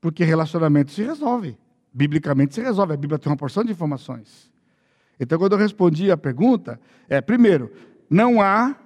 [0.00, 1.56] Porque relacionamento se resolve.
[1.92, 2.92] Biblicamente se resolve.
[2.92, 4.52] A Bíblia tem uma porção de informações.
[5.18, 7.72] Então, quando eu respondi a pergunta, é, primeiro,
[8.10, 8.76] não há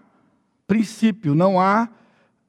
[0.67, 1.89] princípio, não há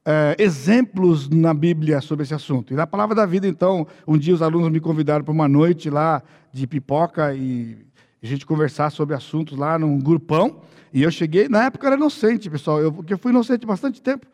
[0.05, 2.73] é, exemplos na Bíblia sobre esse assunto.
[2.73, 5.89] E na Palavra da Vida, então, um dia os alunos me convidaram para uma noite
[5.89, 7.88] lá de pipoca e
[8.21, 10.61] a gente conversar sobre assuntos lá num grupão.
[10.93, 14.01] E eu cheguei, na época eu era inocente, pessoal, eu, porque eu fui inocente bastante
[14.01, 14.25] tempo.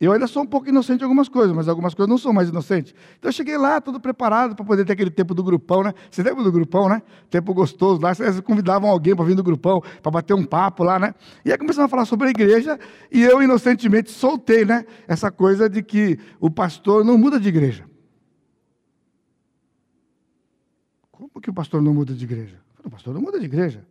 [0.00, 2.48] Eu ainda sou um pouco inocente em algumas coisas, mas algumas coisas não sou mais
[2.48, 2.92] inocente.
[3.20, 5.94] Então eu cheguei lá, todo preparado para poder ter aquele tempo do grupão, né?
[6.10, 7.00] Você lembra do grupão, né?
[7.30, 10.98] Tempo gostoso lá, vocês convidavam alguém para vir do grupão, para bater um papo lá,
[10.98, 11.14] né?
[11.44, 12.80] E aí começaram a falar sobre a igreja,
[13.12, 14.84] e eu inocentemente soltei, né?
[15.06, 17.84] Essa coisa de que o pastor não muda de igreja.
[21.12, 22.58] Como que o pastor não muda de igreja?
[22.84, 23.86] O pastor não muda de igreja.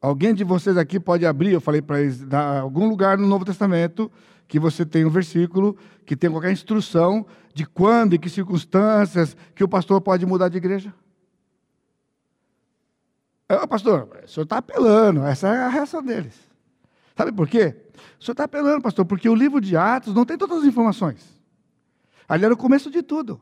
[0.00, 2.22] Alguém de vocês aqui pode abrir, eu falei para eles,
[2.60, 4.10] algum lugar no Novo Testamento
[4.46, 9.64] que você tem um versículo que tem qualquer instrução de quando e que circunstâncias que
[9.64, 10.94] o pastor pode mudar de igreja?
[13.48, 16.34] Ah, pastor, o senhor está apelando, essa é a reação deles.
[17.16, 17.74] Sabe por quê?
[18.20, 21.36] O senhor está apelando, pastor, porque o livro de Atos não tem todas as informações.
[22.28, 23.40] Ali era o começo de tudo.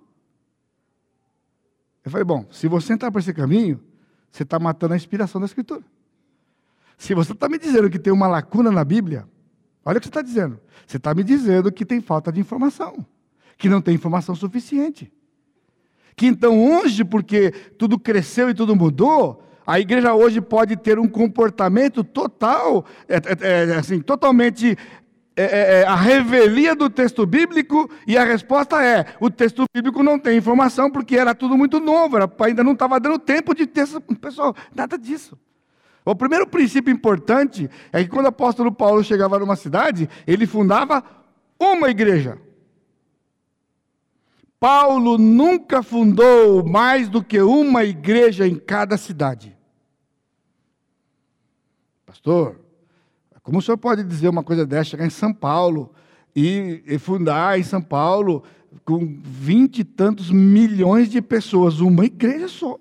[2.04, 3.80] Eu falei, bom, se você entrar por esse caminho,
[4.30, 5.82] você está matando a inspiração da Escritura.
[6.98, 9.26] Se você está me dizendo que tem uma lacuna na Bíblia,
[9.84, 10.60] olha o que você está dizendo.
[10.86, 13.04] Você está me dizendo que tem falta de informação,
[13.56, 15.12] que não tem informação suficiente.
[16.14, 21.08] Que então hoje, porque tudo cresceu e tudo mudou, a igreja hoje pode ter um
[21.08, 24.76] comportamento total, é, é, é, assim, totalmente
[25.36, 30.02] é, é, é, a revelia do texto bíblico e a resposta é: o texto bíblico
[30.02, 33.66] não tem informação porque era tudo muito novo, era, ainda não estava dando tempo de
[33.66, 33.86] ter.
[34.20, 35.36] Pessoal, nada disso.
[36.04, 41.02] O primeiro princípio importante é que quando o apóstolo Paulo chegava numa cidade, ele fundava
[41.58, 42.38] uma igreja.
[44.60, 49.56] Paulo nunca fundou mais do que uma igreja em cada cidade.
[52.06, 52.63] Pastor,
[53.44, 55.94] como o senhor pode dizer uma coisa dessa, chegar em São Paulo
[56.34, 58.42] e, e fundar em São Paulo
[58.86, 62.80] com vinte e tantos milhões de pessoas, uma igreja só?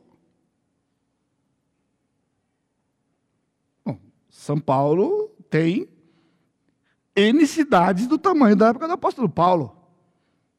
[3.85, 3.99] Bom,
[4.29, 5.89] São Paulo tem
[7.13, 9.75] N cidades do tamanho da época do apóstolo Paulo.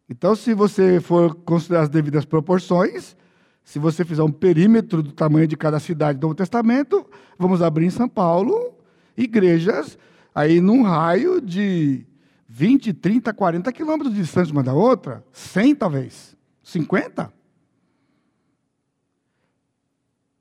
[0.06, 3.16] Então, se você for considerar as devidas proporções,
[3.64, 7.86] se você fizer um perímetro do tamanho de cada cidade do Novo Testamento, vamos abrir
[7.86, 8.74] em São Paulo
[9.16, 9.98] igrejas
[10.34, 12.06] aí num raio de
[12.48, 17.32] 20, 30, 40 quilômetros de distância uma da outra, 100 talvez, 50.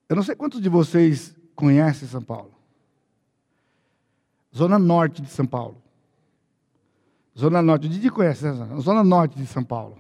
[0.10, 2.54] Eu não sei quantos de vocês conhecem São Paulo.
[4.56, 5.82] Zona Norte de São Paulo.
[7.38, 8.80] Zona Norte, o Didi conhece, né?
[8.80, 9.98] Zona Norte de São Paulo.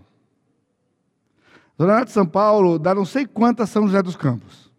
[1.79, 4.71] Zona Norte de São Paulo dá não sei quantas São José dos Campos.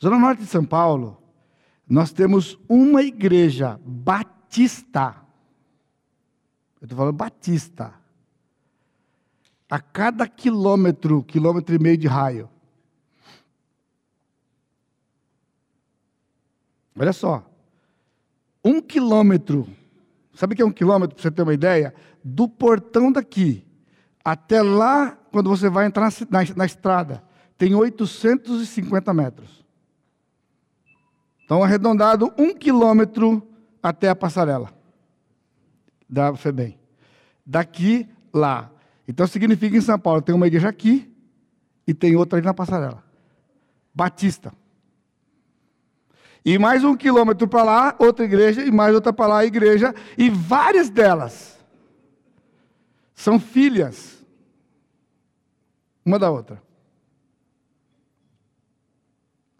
[0.00, 1.20] Zona Norte de São Paulo,
[1.92, 5.14] nós temos uma igreja batista.
[6.80, 7.92] Eu estou falando batista.
[9.68, 12.48] A cada quilômetro, quilômetro e meio de raio.
[16.98, 17.46] Olha só.
[18.64, 19.68] Um quilômetro.
[20.32, 21.94] Sabe o que é um quilômetro, para você ter uma ideia?
[22.24, 23.66] Do portão daqui
[24.24, 27.22] até lá, quando você vai entrar na, na, na estrada,
[27.58, 29.61] tem 850 metros.
[31.52, 33.46] Então, arredondado um quilômetro
[33.82, 34.72] até a passarela
[36.08, 36.78] da FEBEM.
[37.44, 38.70] Daqui, lá.
[39.06, 41.14] Então, significa em São Paulo tem uma igreja aqui
[41.86, 43.04] e tem outra ali na passarela.
[43.94, 44.50] Batista.
[46.42, 50.30] E mais um quilômetro para lá, outra igreja, e mais outra para lá, igreja, e
[50.30, 51.62] várias delas
[53.14, 54.24] são filhas
[56.02, 56.62] uma da outra.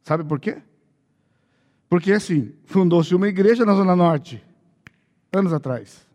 [0.03, 0.63] Sabe por quê?
[1.93, 4.43] Porque assim, fundou-se uma igreja na Zona Norte,
[5.31, 6.07] anos atrás.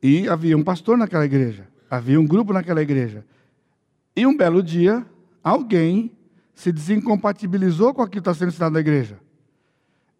[0.00, 3.26] E havia um pastor naquela igreja, havia um grupo naquela igreja.
[4.14, 5.04] E um belo dia,
[5.42, 6.12] alguém
[6.54, 9.18] se desincompatibilizou com aquilo que está sendo ensinado na igreja.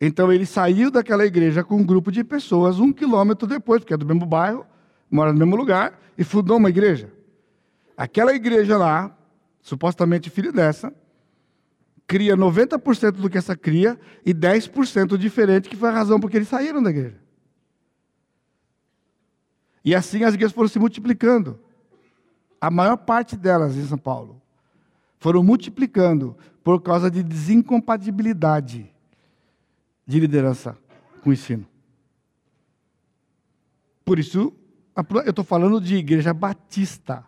[0.00, 3.96] Então ele saiu daquela igreja com um grupo de pessoas um quilômetro depois, porque é
[3.96, 4.66] do mesmo bairro,
[5.08, 7.12] mora no mesmo lugar, e fundou uma igreja.
[7.96, 9.16] Aquela igreja lá,
[9.62, 10.92] supostamente filho dessa,
[12.06, 16.36] cria 90% do que essa cria e 10% diferente, que foi a razão por que
[16.36, 17.20] eles saíram da igreja.
[19.84, 21.60] E assim as igrejas foram se multiplicando.
[22.60, 24.40] A maior parte delas em São Paulo
[25.18, 28.90] foram multiplicando por causa de desincompatibilidade
[30.06, 30.76] de liderança
[31.22, 31.66] com o ensino.
[34.04, 34.54] Por isso,
[35.24, 37.24] eu estou falando de igreja batista.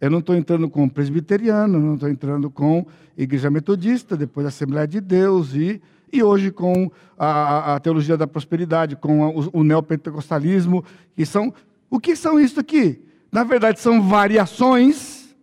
[0.00, 2.86] Eu não estou entrando com presbiteriano, não estou entrando com
[3.16, 8.96] igreja metodista, depois Assembleia de Deus e, e hoje com a, a teologia da prosperidade,
[8.96, 10.84] com a, o, o neopentecostalismo,
[11.14, 11.52] que são
[11.90, 13.04] o que são isso aqui?
[13.32, 15.36] Na verdade, são variações.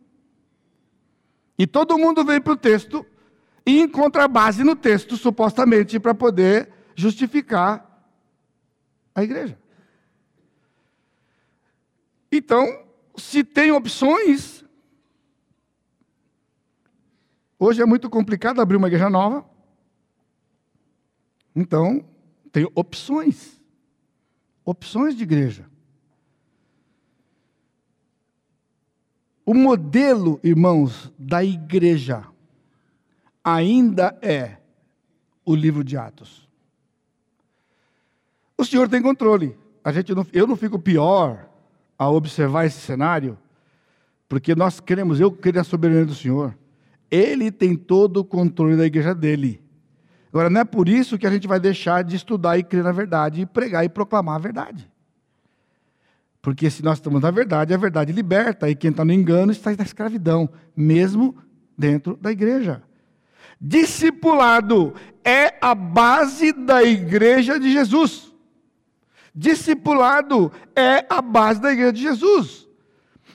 [1.59, 3.05] E todo mundo vem para o texto
[3.65, 7.85] e encontra base no texto, supostamente, para poder justificar
[9.13, 9.59] a igreja.
[12.31, 12.86] Então,
[13.17, 14.63] se tem opções,
[17.57, 19.43] hoje é muito complicado abrir uma igreja nova.
[21.55, 22.07] Então,
[22.51, 23.59] tem opções.
[24.63, 25.69] Opções de igreja.
[29.43, 32.27] O modelo, irmãos, da igreja
[33.43, 34.57] ainda é
[35.45, 36.47] o livro de Atos.
[38.57, 39.57] O Senhor tem controle.
[39.83, 41.47] A gente não, eu não fico pior
[41.97, 43.37] a observar esse cenário,
[44.29, 46.55] porque nós queremos, eu queria a soberania do Senhor.
[47.09, 49.61] Ele tem todo o controle da igreja dele.
[50.29, 52.91] Agora, não é por isso que a gente vai deixar de estudar e crer na
[52.91, 54.89] verdade, e pregar e proclamar a verdade.
[56.41, 59.71] Porque se nós estamos na verdade, a verdade liberta, e quem está no engano está
[59.75, 61.35] na escravidão, mesmo
[61.77, 62.83] dentro da igreja.
[63.59, 68.26] Discipulado é a base da igreja de Jesus.
[69.39, 72.67] Discipulado é a base da igreja de Jesus.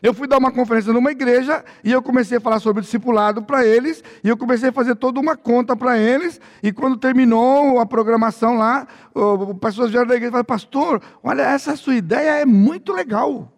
[0.02, 3.64] Eu fui dar uma conferência numa igreja e eu comecei a falar sobre discipulado para
[3.64, 7.86] eles, e eu comecei a fazer toda uma conta para eles, e quando terminou a
[7.86, 12.44] programação lá, o, pessoas vieram da igreja e falaram, pastor, olha, essa sua ideia é
[12.44, 13.56] muito legal.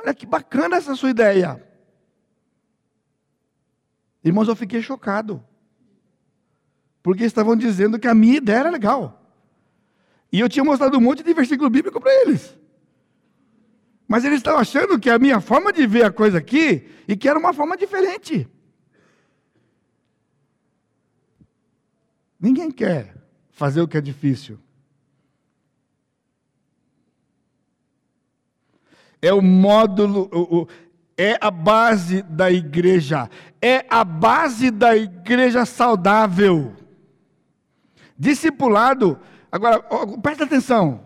[0.00, 1.60] Olha que bacana essa sua ideia.
[4.22, 5.42] Irmãos, eu fiquei chocado.
[7.02, 9.25] Porque estavam dizendo que a minha ideia era legal.
[10.36, 12.54] E eu tinha mostrado um monte de versículo bíblico para eles.
[14.06, 17.26] Mas eles estavam achando que a minha forma de ver a coisa aqui, e que
[17.26, 18.46] era uma forma diferente.
[22.38, 23.16] Ninguém quer
[23.48, 24.58] fazer o que é difícil.
[29.22, 30.68] É o módulo,
[31.16, 33.30] é a base da igreja,
[33.62, 36.76] é a base da igreja saudável.
[38.18, 39.18] Discipulado
[39.56, 39.82] Agora,
[40.20, 41.00] presta atenção,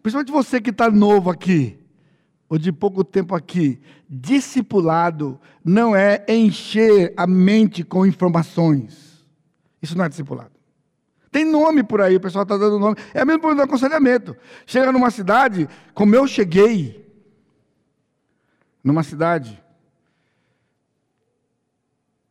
[0.00, 1.76] principalmente você que está novo aqui,
[2.48, 9.26] ou de pouco tempo aqui, discipulado não é encher a mente com informações.
[9.82, 10.52] Isso não é discipulado.
[11.32, 12.96] Tem nome por aí, o pessoal está dando nome.
[13.12, 14.36] É o mesmo problema do aconselhamento.
[14.64, 17.12] Chega numa cidade, como eu cheguei,
[18.84, 19.60] numa cidade,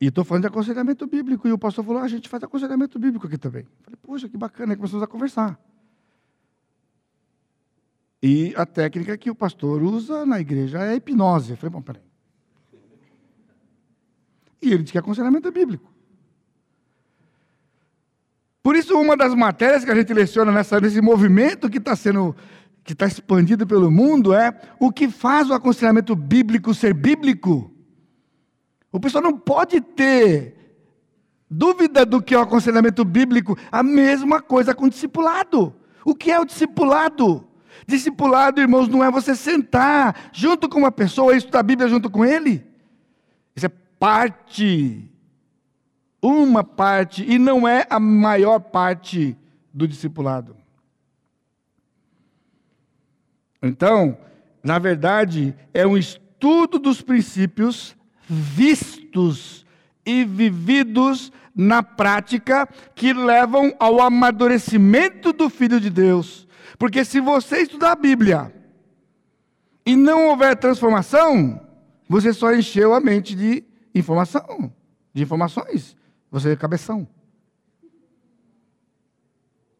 [0.06, 1.48] e estou falando de aconselhamento bíblico.
[1.48, 3.66] E o pastor falou: ah, a gente faz aconselhamento bíblico aqui também.
[3.82, 5.60] Falei, Poxa, que bacana, e começamos a conversar.
[8.22, 11.52] E a técnica que o pastor usa na igreja é a hipnose.
[11.52, 12.04] Eu falei, bom, peraí.
[14.62, 15.92] E ele diz que é aconselhamento bíblico.
[18.62, 22.36] Por isso, uma das matérias que a gente leciona nessa, nesse movimento que está sendo,
[22.84, 27.75] que está expandido pelo mundo é o que faz o aconselhamento bíblico ser bíblico.
[28.96, 30.56] O pessoal não pode ter
[31.50, 35.76] dúvida do que é o aconselhamento bíblico, a mesma coisa com o discipulado.
[36.06, 37.46] O que é o discipulado?
[37.86, 42.10] Discipulado, irmãos, não é você sentar junto com uma pessoa e estudar a Bíblia junto
[42.10, 42.66] com ele.
[43.54, 45.12] Isso é parte
[46.22, 49.38] uma parte, e não é a maior parte
[49.74, 50.56] do discipulado.
[53.62, 54.18] Então,
[54.64, 57.94] na verdade, é um estudo dos princípios
[58.28, 59.66] vistos
[60.06, 66.48] e vividos na prática que levam ao amadurecimento do Filho de Deus.
[66.78, 68.54] Porque se você estudar a Bíblia
[69.86, 71.62] e não houver transformação,
[72.10, 73.64] você só encheu a mente de
[73.94, 74.72] informação,
[75.14, 75.96] de informações.
[76.30, 77.08] Você é cabeção.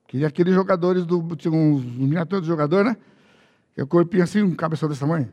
[0.08, 1.36] Que aqueles jogadores do.
[1.36, 2.96] Tinha uns miniaturas de jogador, né?
[3.74, 5.32] Que é o corpinho assim, um cabeção desse tamanho.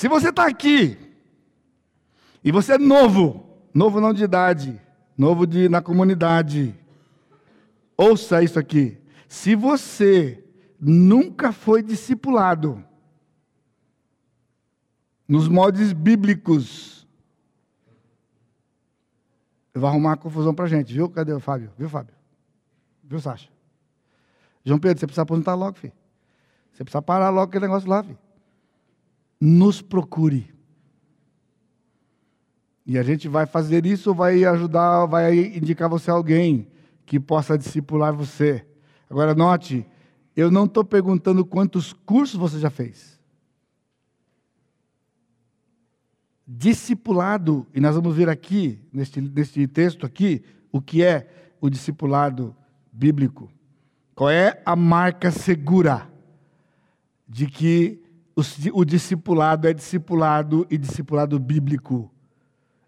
[0.00, 0.96] Se você está aqui
[2.42, 4.80] e você é novo, novo não de idade,
[5.14, 6.74] novo de, na comunidade,
[7.98, 8.96] ouça isso aqui.
[9.28, 10.42] Se você
[10.80, 12.82] nunca foi discipulado
[15.28, 17.06] nos moldes bíblicos,
[19.74, 21.10] vai arrumar uma confusão para gente, viu?
[21.10, 21.72] Cadê o Fábio?
[21.76, 22.14] Viu, Fábio?
[23.04, 23.50] Viu, Sasha?
[24.64, 25.92] João Pedro, você precisa aposentar logo, filho.
[26.72, 28.29] Você precisa parar logo aquele negócio lá, filho.
[29.40, 30.52] Nos procure.
[32.84, 36.68] E a gente vai fazer isso, vai ajudar, vai indicar você alguém
[37.06, 38.66] que possa discipular você.
[39.08, 39.86] Agora, note,
[40.36, 43.20] eu não estou perguntando quantos cursos você já fez.
[46.52, 51.28] discipulado, e nós vamos ver aqui, neste, neste texto aqui, o que é
[51.60, 52.56] o discipulado
[52.92, 53.48] bíblico.
[54.16, 56.10] Qual é a marca segura
[57.28, 57.99] de que
[58.40, 62.10] o, o discipulado é discipulado e discipulado bíblico?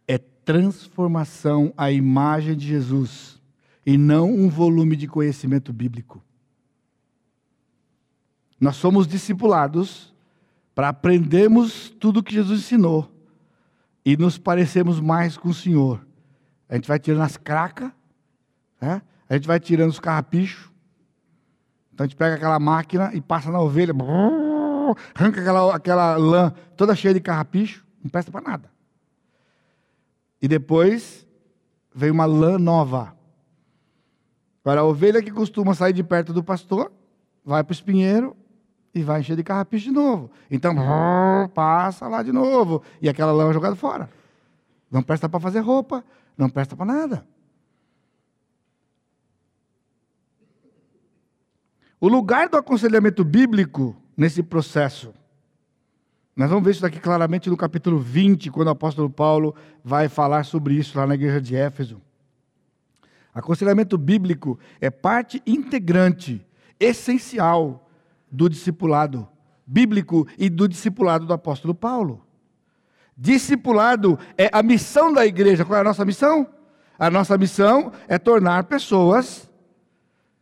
[0.09, 3.41] É transformação à imagem de Jesus
[3.85, 6.23] e não um volume de conhecimento bíblico.
[8.61, 10.15] Nós somos discipulados
[10.75, 13.11] para aprendermos tudo o que Jesus ensinou
[14.05, 16.07] e nos parecemos mais com o Senhor.
[16.69, 17.91] A gente vai tirando as cracas,
[18.81, 19.03] né?
[19.29, 20.71] a gente vai tirando os carrapichos.
[21.93, 23.93] Então a gente pega aquela máquina e passa na ovelha,
[25.15, 28.71] arranca aquela, aquela lã toda cheia de carrapicho, não presta para nada.
[30.41, 31.27] E depois
[31.95, 33.17] vem uma lã nova.
[34.65, 36.93] Agora, a ovelha que costuma sair de perto do pastor,
[37.45, 38.37] vai para o espinheiro,
[38.95, 40.31] e vai encher de carrapicho de novo.
[40.51, 40.75] Então,
[41.55, 42.83] passa lá de novo.
[43.01, 44.11] E aquela lã é jogada fora.
[44.91, 46.05] Não presta para fazer roupa,
[46.37, 47.27] não presta para nada.
[51.99, 55.13] O lugar do aconselhamento bíblico nesse processo.
[56.35, 59.55] Nós vamos ver isso daqui claramente no capítulo 20, quando o apóstolo Paulo
[59.85, 62.01] vai falar sobre isso lá na igreja de Éfeso.
[63.35, 66.45] Aconselhamento bíblico é parte integrante,
[66.79, 67.89] essencial
[68.31, 69.29] do discipulado
[69.67, 72.25] bíblico e do discipulado do apóstolo Paulo.
[73.17, 75.65] Discipulado é a missão da igreja.
[75.65, 76.47] Qual é a nossa missão?
[76.99, 79.51] A nossa missão é tornar pessoas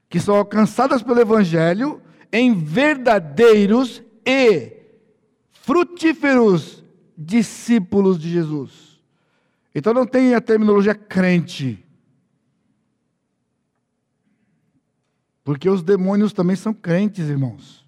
[0.09, 2.03] que são alcançadas pelo Evangelho
[2.33, 4.73] em verdadeiros e
[5.53, 6.85] frutíferos
[7.17, 9.01] discípulos de Jesus.
[9.75, 11.85] Então não tem a terminologia crente.
[15.45, 17.87] Porque os demônios também são crentes, irmãos.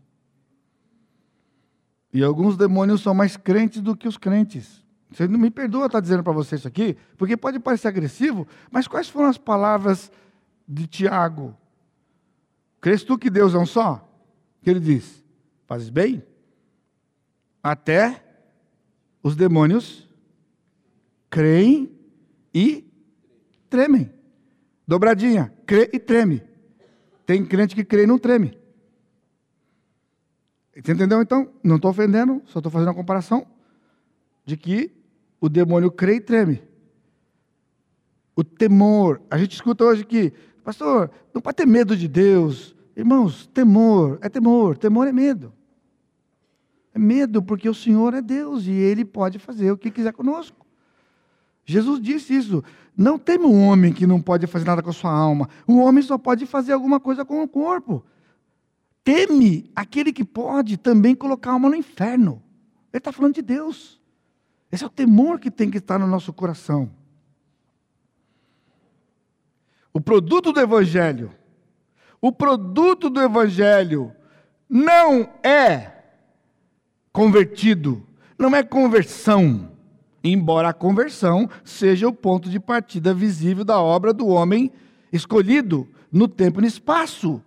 [2.12, 4.82] E alguns demônios são mais crentes do que os crentes.
[5.10, 8.88] Você não me perdoa estar dizendo para você isso aqui, porque pode parecer agressivo, mas
[8.88, 10.10] quais foram as palavras
[10.66, 11.56] de Tiago?
[12.80, 14.11] Crês tu que Deus é um só?
[14.62, 15.22] Que ele diz:
[15.66, 16.22] Fazes bem?
[17.62, 18.22] Até
[19.22, 20.08] os demônios
[21.30, 21.90] creem
[22.52, 22.84] e
[23.70, 24.12] tremem.
[24.86, 26.42] Dobradinha, crê e treme.
[27.24, 28.58] Tem crente que crê e não treme.
[30.74, 31.52] Você entendeu então?
[31.62, 33.46] Não estou ofendendo, só estou fazendo uma comparação
[34.44, 34.90] de que
[35.40, 36.62] o demônio crê e treme.
[38.34, 39.20] O temor.
[39.30, 40.32] A gente escuta hoje que,
[40.64, 42.74] pastor, não pode ter medo de Deus.
[42.96, 45.52] Irmãos, temor é temor, temor é medo.
[46.94, 50.66] É medo porque o Senhor é Deus e Ele pode fazer o que quiser conosco.
[51.64, 52.62] Jesus disse isso.
[52.96, 55.48] Não teme um homem que não pode fazer nada com a sua alma.
[55.66, 58.04] O homem só pode fazer alguma coisa com o corpo.
[59.02, 62.42] Teme aquele que pode também colocar a alma no inferno.
[62.92, 64.00] Ele está falando de Deus.
[64.70, 66.90] Esse é o temor que tem que estar no nosso coração.
[69.92, 71.32] O produto do Evangelho.
[72.22, 74.12] O produto do Evangelho
[74.70, 75.90] não é
[77.12, 78.06] convertido,
[78.38, 79.72] não é conversão.
[80.22, 84.70] Embora a conversão seja o ponto de partida visível da obra do homem
[85.12, 87.42] escolhido no tempo e no espaço.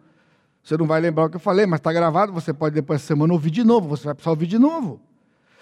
[0.62, 3.08] Você não vai lembrar o que eu falei, mas está gravado, você pode depois da
[3.08, 5.00] semana ouvir de novo, você vai precisar ouvir de novo.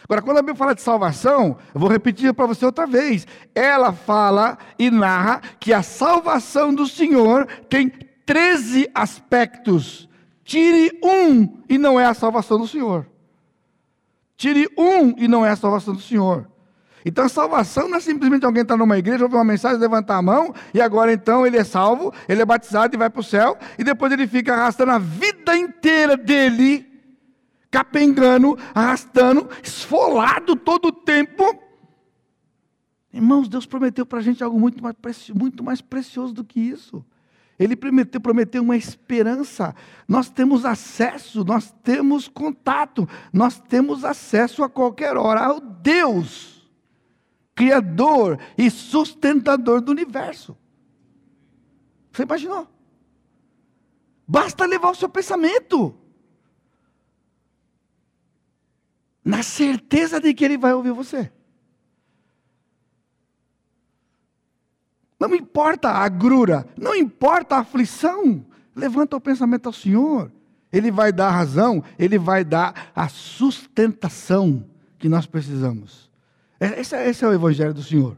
[0.05, 3.27] Agora, quando a Bíblia fala de salvação, eu vou repetir para você outra vez.
[3.53, 7.91] Ela fala e narra que a salvação do Senhor tem
[8.25, 10.09] 13 aspectos.
[10.43, 13.07] Tire um e não é a salvação do Senhor.
[14.35, 16.49] Tire um e não é a salvação do Senhor.
[17.05, 20.53] Então salvação não é simplesmente alguém estar numa igreja, ouvir uma mensagem, levantar a mão,
[20.73, 23.83] e agora então ele é salvo, ele é batizado e vai para o céu, e
[23.83, 26.87] depois ele fica arrastando a vida inteira dele,
[27.69, 31.43] capengando, arrastando, esfolado todo o tempo.
[33.11, 34.95] Irmãos, Deus prometeu para a gente algo muito mais,
[35.29, 37.05] muito mais precioso do que isso.
[37.57, 39.75] Ele prometeu, prometeu uma esperança.
[40.07, 46.69] Nós temos acesso, nós temos contato, nós temos acesso a qualquer hora ao Deus,
[47.55, 50.57] Criador e sustentador do universo.
[52.11, 52.67] Você imaginou?
[54.27, 55.95] Basta levar o seu pensamento.
[59.23, 61.31] Na certeza de que Ele vai ouvir você.
[65.27, 68.45] Não importa a agrura, não importa a aflição,
[68.75, 70.29] levanta o pensamento ao Senhor.
[70.71, 74.65] Ele vai dar a razão, ele vai dar a sustentação
[74.99, 76.11] que nós precisamos.
[76.59, 78.17] É, esse, é, esse é o Evangelho do Senhor.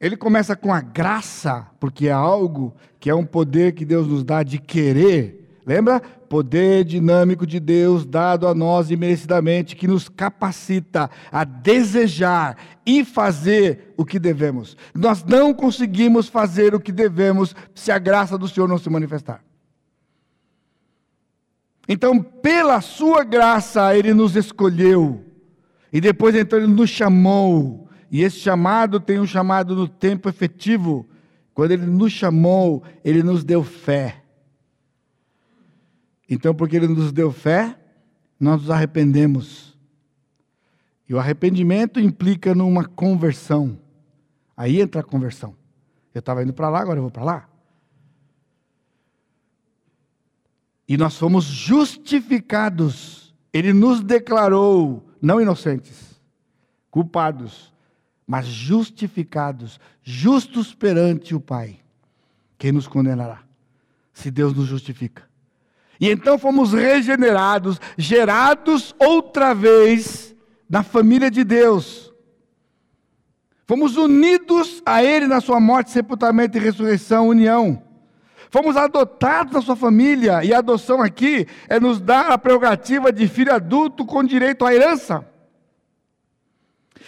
[0.00, 4.22] Ele começa com a graça, porque é algo que é um poder que Deus nos
[4.22, 5.58] dá de querer.
[5.66, 6.00] Lembra?
[6.32, 12.56] Poder dinâmico de Deus dado a nós imerecidamente, que nos capacita a desejar
[12.86, 14.74] e fazer o que devemos.
[14.94, 19.44] Nós não conseguimos fazer o que devemos se a graça do Senhor não se manifestar.
[21.86, 25.22] Então, pela sua graça, Ele nos escolheu.
[25.92, 27.90] E depois, então, Ele nos chamou.
[28.10, 31.06] E esse chamado tem um chamado no tempo efetivo.
[31.52, 34.21] Quando Ele nos chamou, Ele nos deu fé.
[36.32, 37.78] Então, porque Ele nos deu fé,
[38.40, 39.76] nós nos arrependemos.
[41.06, 43.78] E o arrependimento implica numa conversão.
[44.56, 45.54] Aí entra a conversão.
[46.14, 47.48] Eu estava indo para lá, agora eu vou para lá.
[50.88, 53.34] E nós fomos justificados.
[53.52, 56.18] Ele nos declarou não inocentes,
[56.90, 57.74] culpados,
[58.26, 61.78] mas justificados, justos perante o Pai.
[62.56, 63.42] Quem nos condenará?
[64.14, 65.30] Se Deus nos justifica.
[66.02, 70.34] E então fomos regenerados, gerados outra vez
[70.68, 72.12] na família de Deus.
[73.68, 77.80] Fomos unidos a Ele na sua morte, sepultamento e ressurreição, união.
[78.50, 83.28] Fomos adotados na sua família, e a adoção aqui é nos dar a prerrogativa de
[83.28, 85.24] filho adulto com direito à herança.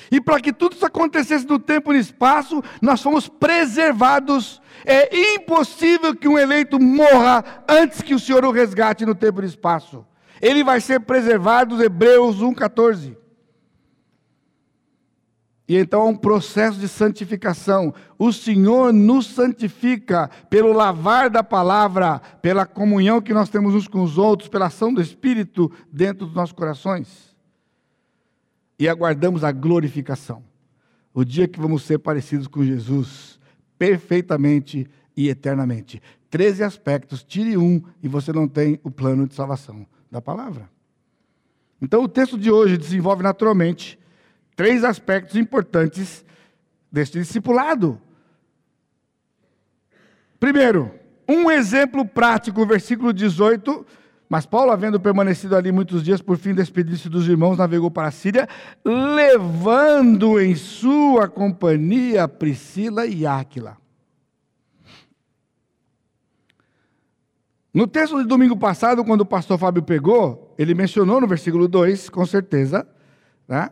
[0.09, 4.63] E para que tudo isso acontecesse no tempo e no espaço, nós fomos preservados.
[4.85, 9.43] É impossível que um eleito morra antes que o Senhor o resgate no tempo e
[9.43, 10.07] no espaço.
[10.41, 13.17] Ele vai ser preservado, Hebreus 1,14.
[15.67, 17.95] E então há um processo de santificação.
[18.19, 24.03] O Senhor nos santifica pelo lavar da palavra, pela comunhão que nós temos uns com
[24.03, 27.35] os outros, pela ação do Espírito dentro dos nossos corações
[28.79, 30.43] e aguardamos a glorificação.
[31.13, 33.39] O dia que vamos ser parecidos com Jesus,
[33.79, 36.03] perfeitamente e eternamente.
[36.31, 40.69] Treze aspectos, tire um e você não tem o plano de salvação da palavra.
[41.81, 43.99] Então o texto de hoje desenvolve naturalmente
[44.57, 46.25] três aspectos importantes
[46.91, 48.01] deste discipulado.
[50.39, 50.93] Primeiro,
[51.29, 53.87] um exemplo prático, versículo 18
[54.35, 58.11] mas Paulo, havendo permanecido ali muitos dias, por fim despedir-se dos irmãos, navegou para a
[58.11, 58.49] Síria,
[58.85, 63.77] levando em sua companhia Priscila e Áquila.
[67.73, 72.09] No texto de domingo passado, quando o pastor Fábio pegou, ele mencionou no versículo 2,
[72.09, 72.85] com certeza,
[73.47, 73.71] né?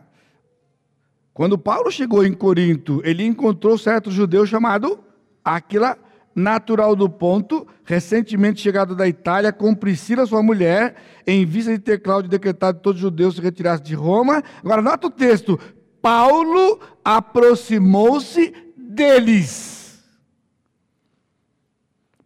[1.33, 4.97] Quando Paulo chegou em Corinto, ele encontrou certo judeu chamado
[5.43, 5.97] Áquila,
[6.33, 10.95] natural do ponto, recentemente chegado da Itália, com Priscila, sua mulher,
[11.27, 14.43] em vista de ter Cláudio decretado que todos os judeus se retirassem de Roma.
[14.59, 15.59] Agora, nota o texto.
[16.01, 20.03] Paulo aproximou-se deles.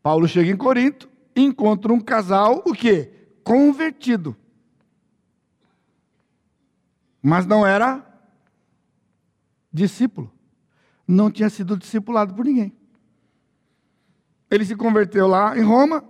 [0.01, 3.12] Paulo chega em Corinto, encontra um casal, o quê?
[3.43, 4.36] Convertido.
[7.22, 8.05] Mas não era
[9.72, 10.32] discípulo.
[11.08, 12.76] Não tinha sido discipulado por ninguém.
[14.49, 16.03] Ele se converteu lá em Roma,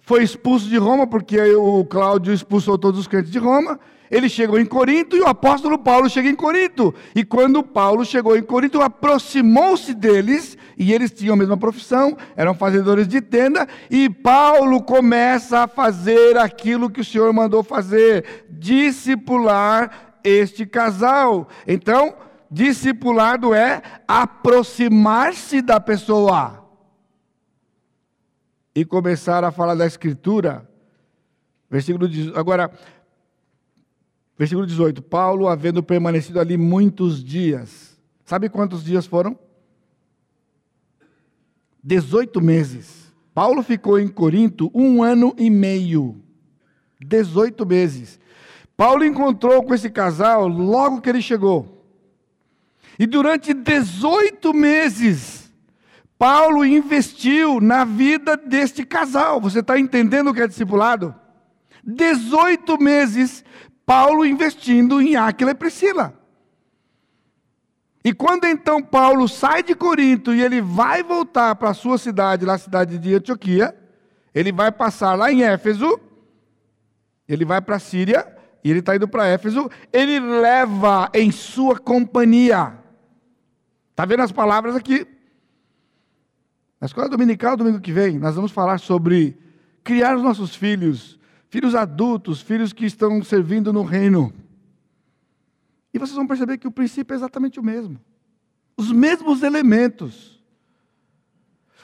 [0.00, 3.78] foi expulso de Roma, porque o Cláudio expulsou todos os crentes de Roma.
[4.10, 6.92] Ele chegou em Corinto e o apóstolo Paulo chega em Corinto.
[7.14, 12.54] E quando Paulo chegou em Corinto, aproximou-se deles, e eles tinham a mesma profissão, eram
[12.54, 20.16] fazedores de tenda, e Paulo começa a fazer aquilo que o Senhor mandou fazer: discipular
[20.24, 21.48] este casal.
[21.68, 22.14] Então,
[22.50, 26.59] discipulado é aproximar-se da pessoa
[28.74, 30.68] e começar a falar da Escritura.
[31.70, 32.38] Versículo 18.
[32.38, 32.70] Agora,
[34.38, 39.38] versículo 18: Paulo, havendo permanecido ali muitos dias, sabe quantos dias foram?
[41.82, 43.12] 18 meses.
[43.32, 46.20] Paulo ficou em Corinto um ano e meio.
[47.00, 48.20] 18 meses.
[48.76, 51.84] Paulo encontrou com esse casal logo que ele chegou.
[52.98, 55.39] E durante 18 meses,
[56.20, 59.40] Paulo investiu na vida deste casal.
[59.40, 61.14] Você está entendendo o que é discipulado?
[61.82, 63.42] 18 meses,
[63.86, 66.12] Paulo investindo em Áquila e Priscila.
[68.04, 72.44] E quando então Paulo sai de Corinto e ele vai voltar para a sua cidade,
[72.44, 73.74] lá a cidade de Antioquia,
[74.34, 75.98] ele vai passar lá em Éfeso,
[77.26, 78.28] ele vai para a Síria,
[78.62, 82.74] e ele está indo para Éfeso, ele leva em sua companhia.
[83.92, 85.06] Está vendo as palavras aqui?
[86.80, 89.36] Na escola dominical, domingo que vem, nós vamos falar sobre
[89.84, 91.18] criar os nossos filhos,
[91.50, 94.32] filhos adultos, filhos que estão servindo no reino.
[95.92, 98.00] E vocês vão perceber que o princípio é exatamente o mesmo.
[98.78, 100.42] Os mesmos elementos.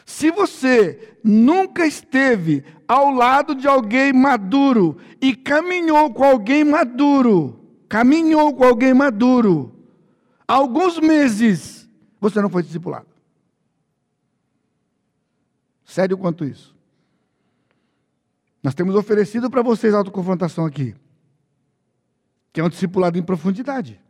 [0.06, 8.54] Se você nunca esteve ao lado de alguém maduro e caminhou com alguém maduro, caminhou
[8.54, 9.74] com alguém maduro,
[10.46, 11.90] alguns meses,
[12.20, 13.15] você não foi discipulado.
[15.86, 16.74] Sério quanto isso.
[18.60, 20.96] Nós temos oferecido para vocês a autoconfrontação aqui,
[22.52, 24.00] que é um discipulado em profundidade.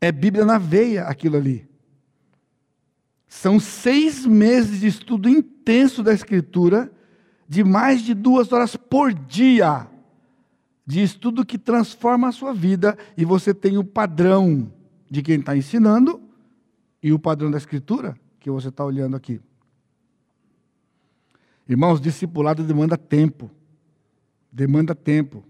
[0.00, 1.68] É Bíblia na veia aquilo ali.
[3.28, 6.90] São seis meses de estudo intenso da Escritura,
[7.46, 9.86] de mais de duas horas por dia,
[10.86, 14.72] de estudo que transforma a sua vida, e você tem o padrão
[15.10, 16.22] de quem está ensinando
[17.02, 19.38] e o padrão da Escritura que você está olhando aqui.
[21.68, 23.50] Irmãos, discipulado demanda tempo.
[24.50, 25.44] Demanda tempo.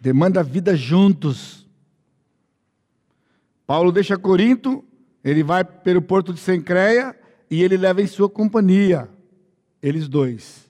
[0.00, 1.68] Demanda vida juntos.
[3.66, 4.84] Paulo deixa Corinto,
[5.22, 7.16] ele vai pelo porto de Sencreia
[7.48, 9.08] e ele leva em sua companhia,
[9.80, 10.68] eles dois.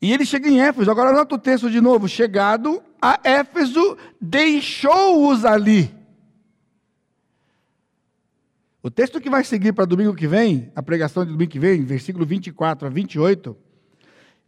[0.00, 2.08] E ele chega em Éfeso, agora nota o texto de novo.
[2.08, 5.99] Chegado a Éfeso, deixou-os ali.
[8.82, 11.84] O texto que vai seguir para domingo que vem, a pregação de domingo que vem,
[11.84, 13.54] versículo 24 a 28,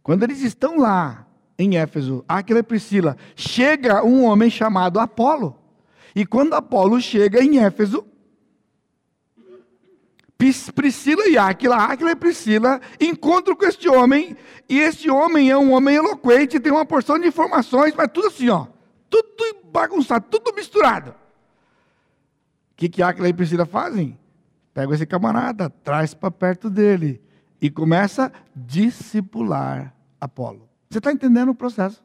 [0.01, 1.27] quando eles estão lá
[1.57, 5.55] em Éfeso, Aquila e Priscila, chega um homem chamado Apolo.
[6.15, 8.03] E quando Apolo chega em Éfeso,
[10.73, 14.35] Priscila e Aquila, Aquila e Priscila encontram com este homem,
[14.67, 18.49] e este homem é um homem eloquente, tem uma porção de informações, mas tudo assim,
[18.49, 18.65] ó,
[19.11, 19.27] tudo
[19.71, 21.11] bagunçado, tudo misturado.
[21.11, 21.15] O
[22.75, 24.17] que, que Aquila e Priscila fazem?
[24.73, 27.21] Pega esse camarada, traz para perto dele
[27.61, 30.67] e começa a discipular Apolo.
[30.89, 32.03] Você está entendendo o processo?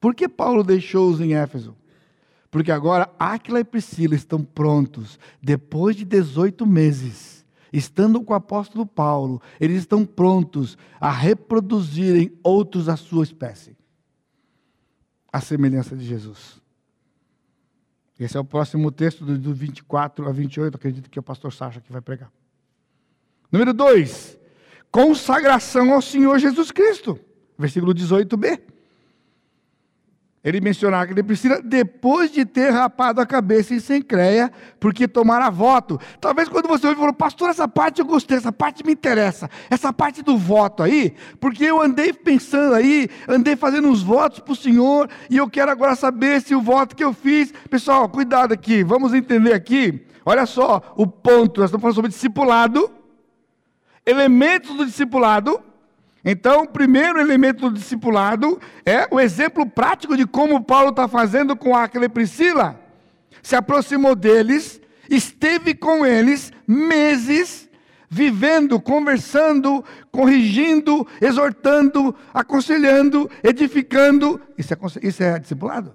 [0.00, 1.74] Por que Paulo deixou-os em Éfeso?
[2.50, 8.86] Porque agora Áquila e Priscila estão prontos, depois de 18 meses, estando com o apóstolo
[8.86, 13.76] Paulo, eles estão prontos a reproduzirem outros da sua espécie,
[15.32, 16.62] a semelhança de Jesus.
[18.18, 21.80] Esse é o próximo texto do 24 a 28, acredito que é o pastor Sacha
[21.80, 22.30] que vai pregar.
[23.52, 24.38] Número 2,
[24.90, 27.18] consagração ao Senhor Jesus Cristo,
[27.58, 28.75] versículo 18b.
[30.46, 35.50] Ele menciona que ele precisa, depois de ter rapado a cabeça em Sencreia, porque tomara
[35.50, 35.98] voto.
[36.20, 39.50] Talvez quando você ouve, falou, pastor, essa parte eu gostei, essa parte me interessa.
[39.68, 44.52] Essa parte do voto aí, porque eu andei pensando aí, andei fazendo uns votos para
[44.52, 47.52] o Senhor, e eu quero agora saber se o voto que eu fiz.
[47.68, 50.06] Pessoal, cuidado aqui, vamos entender aqui.
[50.24, 52.88] Olha só o ponto, nós estamos falando sobre discipulado,
[54.06, 55.60] elementos do discipulado.
[56.28, 61.54] Então, o primeiro elemento do discipulado é o exemplo prático de como Paulo está fazendo
[61.54, 62.80] com Aquila e Priscila.
[63.40, 67.70] Se aproximou deles, esteve com eles meses,
[68.10, 74.40] vivendo, conversando, corrigindo, exortando, aconselhando, edificando.
[74.58, 75.94] Isso é, isso é discipulado?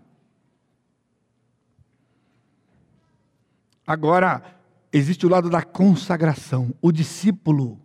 [3.86, 4.42] Agora,
[4.94, 6.74] existe o lado da consagração.
[6.82, 7.78] O discípulo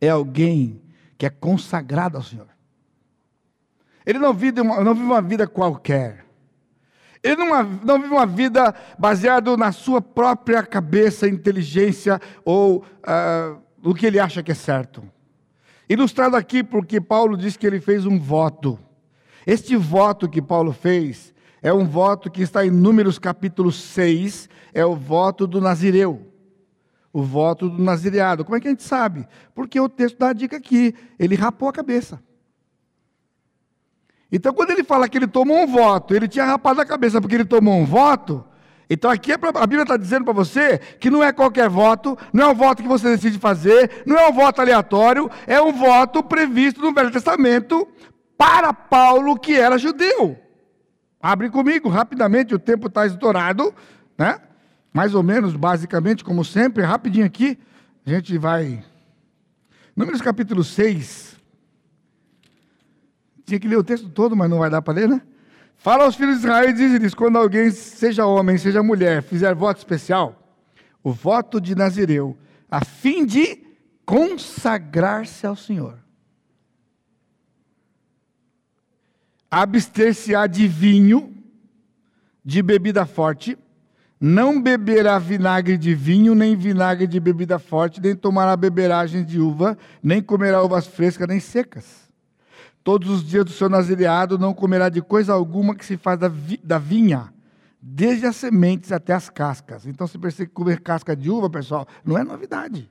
[0.00, 0.82] é alguém
[1.16, 2.48] que é consagrado ao Senhor.
[4.04, 6.24] Ele não vive uma, não vive uma vida qualquer.
[7.22, 13.94] Ele não, não vive uma vida baseada na sua própria cabeça, inteligência ou uh, no
[13.94, 15.02] que ele acha que é certo.
[15.88, 18.78] Ilustrado aqui porque Paulo diz que ele fez um voto.
[19.46, 24.84] Este voto que Paulo fez é um voto que está em Números capítulo 6, é
[24.84, 26.33] o voto do Nazireu
[27.14, 28.44] o voto do nazireado.
[28.44, 29.26] Como é que a gente sabe?
[29.54, 32.20] Porque o texto dá a dica aqui, ele rapou a cabeça.
[34.30, 37.36] Então, quando ele fala que ele tomou um voto, ele tinha rapado a cabeça porque
[37.36, 38.44] ele tomou um voto,
[38.90, 42.18] então aqui é pra, a Bíblia está dizendo para você que não é qualquer voto,
[42.32, 45.72] não é um voto que você decide fazer, não é um voto aleatório, é um
[45.72, 47.88] voto previsto no Velho Testamento
[48.36, 50.36] para Paulo que era judeu.
[51.20, 53.72] Abre comigo, rapidamente, o tempo está estourado,
[54.18, 54.38] né?
[54.94, 57.58] Mais ou menos, basicamente, como sempre, rapidinho aqui,
[58.06, 58.84] a gente vai.
[59.96, 61.34] Números capítulo 6.
[63.44, 65.20] Tinha que ler o texto todo, mas não vai dar para ler, né?
[65.76, 69.78] Fala aos filhos de Israel e diz-lhes: quando alguém, seja homem, seja mulher, fizer voto
[69.78, 70.56] especial,
[71.02, 72.38] o voto de Nazireu,
[72.70, 73.66] a fim de
[74.06, 75.98] consagrar-se ao Senhor.
[79.50, 81.36] Abster-se-á de vinho,
[82.44, 83.58] de bebida forte,
[84.20, 89.76] não beberá vinagre de vinho, nem vinagre de bebida forte, nem tomará beberagens de uva,
[90.02, 92.04] nem comerá uvas frescas, nem secas.
[92.82, 96.28] Todos os dias do seu nazireado não comerá de coisa alguma que se faz da,
[96.28, 97.32] vi, da vinha,
[97.80, 99.86] desde as sementes até as cascas.
[99.86, 102.90] Então, se percebe que comer casca de uva, pessoal, não é novidade.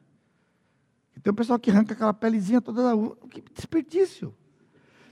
[1.21, 3.15] Tem um pessoal que arranca aquela pelezinha toda da uva.
[3.29, 4.35] Que desperdício.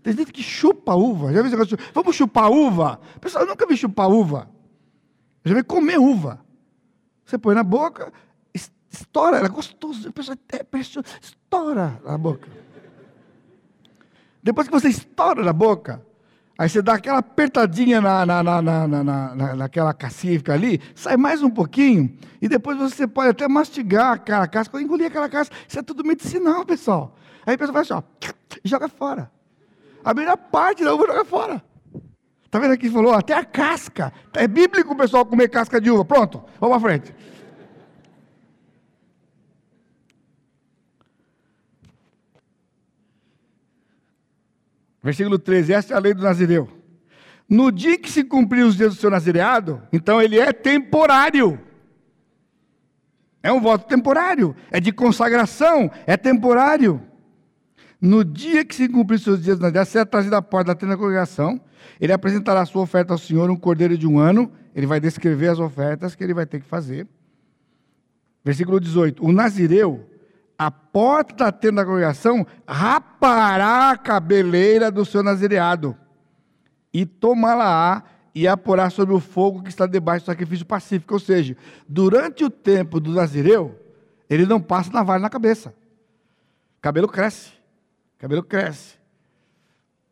[0.04, 1.28] Tem gente que chupa uva.
[1.28, 1.78] Já viu esse negócio?
[1.94, 3.00] Vamos chupar uva?
[3.22, 4.50] Pessoal, eu nunca vi chupar uva.
[5.44, 6.40] Já vai comer uva.
[7.26, 8.12] Você põe na boca,
[8.92, 10.10] estoura, ela é gostoso.
[10.10, 10.66] A pessoa é,
[11.22, 12.48] estoura na boca.
[14.44, 16.06] Depois que você estoura na boca,
[16.58, 21.16] aí você dá aquela apertadinha na, na, na, na, na, na naquela cacífica ali, sai
[21.16, 25.56] mais um pouquinho, e depois você pode até mastigar aquela casca, engolir aquela casca.
[25.68, 27.16] Isso é tudo medicinal, pessoal.
[27.46, 28.04] Aí a pessoa vai assim, ó,
[28.64, 29.32] e joga fora.
[30.04, 31.64] A melhor parte da uva joga fora.
[32.52, 32.90] Está vendo aqui?
[32.90, 34.12] Falou até a casca.
[34.34, 36.04] É bíblico o pessoal comer casca de uva.
[36.04, 37.16] Pronto, vamos à frente.
[45.02, 46.68] Versículo 13: Esta é a lei do Nazireu.
[47.48, 51.58] No dia que se cumprir os dias do seu nazireado, então ele é temporário.
[53.42, 57.02] É um voto temporário, é de consagração, é temporário.
[58.02, 60.94] No dia que se cumprir seus dias na nazireado, será trazido à porta da tenda
[60.94, 61.62] da congregação
[62.00, 64.52] ele apresentará a sua oferta ao Senhor, um cordeiro de um ano.
[64.76, 67.08] Ele vai descrever as ofertas que ele vai ter que fazer.
[68.44, 70.10] Versículo 18: O nazireu,
[70.58, 75.96] a porta da tenda da congregação, rapará a cabeleira do seu nazireado,
[76.94, 81.14] e tomá-la-á e a porá sobre o fogo que está debaixo do sacrifício pacífico.
[81.14, 81.56] Ou seja,
[81.88, 83.78] durante o tempo do nazireu,
[84.30, 85.70] ele não passa navalha na cabeça.
[86.80, 87.61] O cabelo cresce.
[88.22, 89.02] O cabelo cresce.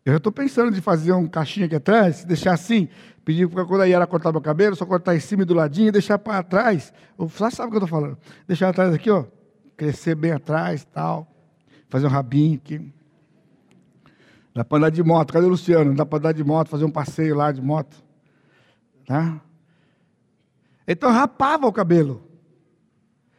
[0.03, 2.89] Eu estou pensando de fazer um caixinha aqui atrás, deixar assim,
[3.23, 5.89] pedir para quando a Yara cortar meu cabelo, só cortar em cima e do ladinho
[5.89, 6.91] e deixar para trás.
[7.15, 8.17] Você sabe o que eu estou falando?
[8.47, 9.25] Deixar atrás aqui, ó,
[9.77, 11.27] crescer bem atrás tal.
[11.87, 12.91] Fazer um rabinho aqui.
[14.55, 15.31] Dá para andar de moto.
[15.31, 15.93] Cadê o Luciano?
[15.93, 17.95] Dá para andar de moto, fazer um passeio lá de moto.
[19.05, 19.39] Tá?
[20.87, 22.27] Então rapava o cabelo.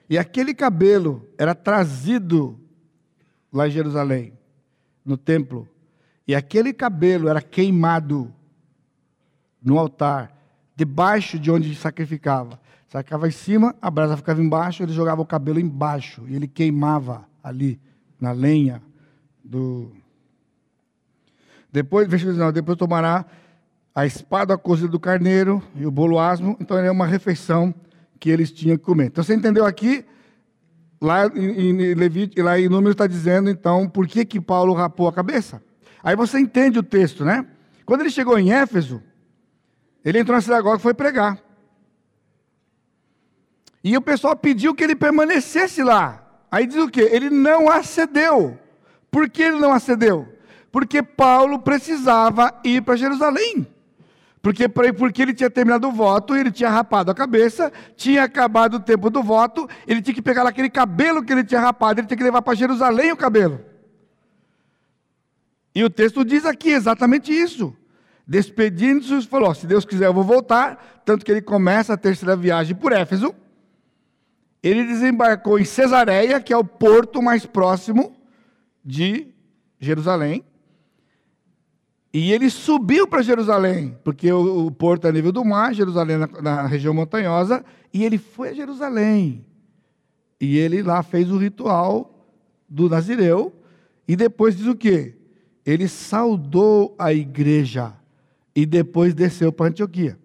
[0.09, 2.57] E aquele cabelo era trazido
[3.53, 4.33] lá em Jerusalém,
[5.05, 5.68] no templo
[6.30, 8.32] e aquele cabelo era queimado
[9.61, 10.32] no altar,
[10.76, 12.61] debaixo de onde sacrificava.
[12.86, 17.26] Sacrificava em cima, a brasa ficava embaixo, ele jogava o cabelo embaixo e ele queimava
[17.42, 17.80] ali
[18.20, 18.80] na lenha
[19.44, 19.90] do.
[21.72, 23.26] Depois, versículo depois tomará
[23.92, 27.74] a espada cozida do carneiro e o bolo asmo, então era uma refeição
[28.20, 29.07] que eles tinham que comer.
[29.07, 30.05] Então você entendeu aqui?
[31.01, 35.12] Lá em, Levite, lá em Número está dizendo então por que que Paulo rapou a
[35.12, 35.62] cabeça?
[36.03, 37.46] Aí você entende o texto, né?
[37.86, 39.03] Quando ele chegou em Éfeso,
[40.05, 41.38] ele entrou na sinagoga e foi pregar.
[43.82, 46.22] E o pessoal pediu que ele permanecesse lá.
[46.51, 47.09] Aí diz o quê?
[47.11, 48.59] Ele não acedeu.
[49.11, 50.28] Por que ele não acedeu?
[50.70, 53.66] Porque Paulo precisava ir para Jerusalém.
[54.43, 58.80] Porque, porque ele tinha terminado o voto, ele tinha rapado a cabeça, tinha acabado o
[58.80, 62.16] tempo do voto, ele tinha que pegar aquele cabelo que ele tinha rapado, ele tinha
[62.16, 63.61] que levar para Jerusalém o cabelo.
[65.74, 67.76] E o texto diz aqui exatamente isso.
[68.26, 71.03] Despedindo-se, falou: se Deus quiser, eu vou voltar.
[71.05, 73.34] Tanto que ele começa a terceira viagem por Éfeso.
[74.62, 78.16] Ele desembarcou em Cesareia, que é o porto mais próximo
[78.84, 79.28] de
[79.78, 80.45] Jerusalém.
[82.13, 86.27] E ele subiu para Jerusalém, porque o, o, porto é nível do mar, Jerusalém na,
[86.27, 89.45] na região montanhosa, e ele foi a Jerusalém.
[90.41, 92.27] E ele lá fez o ritual
[92.69, 93.55] do Nazireu,
[94.09, 95.15] e depois diz o quê?
[95.65, 97.95] Ele saudou a igreja
[98.57, 100.19] e depois desceu para Antioquia.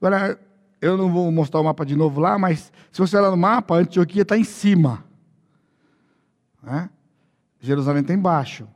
[0.00, 0.40] Agora,
[0.80, 3.76] eu não vou mostrar o mapa de novo lá, mas se você olhar no mapa,
[3.76, 5.04] Antioquia está em cima.
[6.62, 6.90] Né?
[7.60, 8.66] Jerusalém está embaixo.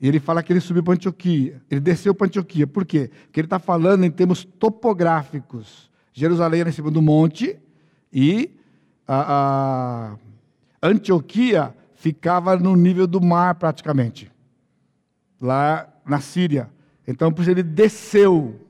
[0.00, 1.60] Ele fala que ele subiu para Antioquia.
[1.70, 2.66] Ele desceu para Antioquia.
[2.66, 3.10] Por quê?
[3.24, 5.90] Porque ele está falando em termos topográficos.
[6.12, 7.58] Jerusalém era em cima do monte
[8.12, 8.50] e
[9.06, 10.16] a,
[10.82, 14.30] a Antioquia ficava no nível do mar praticamente.
[15.40, 16.70] Lá na Síria.
[17.06, 18.60] Então, por isso ele desceu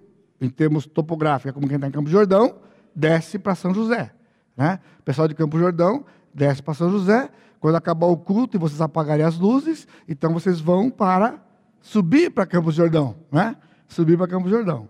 [0.41, 2.57] em termos topográficos, é como quem está em Campo Jordão,
[2.95, 4.13] desce para São José.
[4.57, 4.79] Né?
[5.01, 7.31] O pessoal de Campo Jordão desce para São José,
[7.61, 11.43] quando acabar o culto e vocês apagarem as luzes, então vocês vão para
[11.81, 13.57] subir para Campos Jordão, né?
[13.89, 14.89] Subir para Campos Jordão.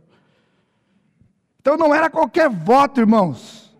[1.60, 3.76] Então não era qualquer voto, irmãos.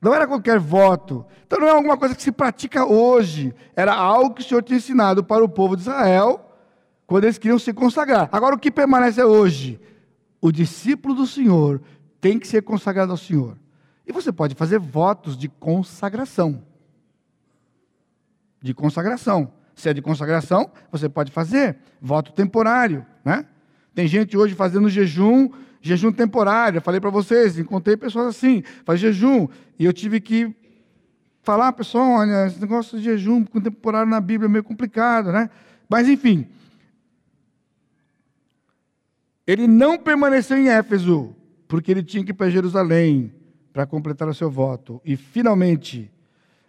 [0.00, 1.24] Não era qualquer voto.
[1.46, 3.54] Então não é alguma coisa que se pratica hoje.
[3.76, 6.48] Era algo que o Senhor tinha ensinado para o povo de Israel
[7.06, 8.28] quando eles queriam se consagrar.
[8.32, 9.80] Agora o que permanece hoje?
[10.40, 11.80] O discípulo do Senhor
[12.20, 13.56] tem que ser consagrado ao Senhor.
[14.06, 16.71] E você pode fazer votos de consagração
[18.62, 19.52] de consagração.
[19.74, 23.44] Se é de consagração, você pode fazer voto temporário, né?
[23.94, 25.50] Tem gente hoje fazendo jejum,
[25.80, 26.78] jejum temporário.
[26.78, 29.48] Eu falei para vocês, encontrei pessoas assim, faz jejum,
[29.78, 30.54] e eu tive que
[31.42, 35.50] falar, pessoal, olha, esse negócio de jejum temporário na Bíblia é meio complicado, né?
[35.88, 36.46] Mas enfim,
[39.46, 41.34] ele não permaneceu em Éfeso,
[41.66, 43.32] porque ele tinha que ir para Jerusalém
[43.72, 45.00] para completar o seu voto.
[45.04, 46.10] E finalmente,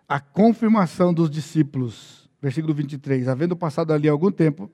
[0.08, 2.30] a confirmação dos discípulos.
[2.42, 3.28] Versículo 23.
[3.28, 4.70] Havendo passado ali algum tempo,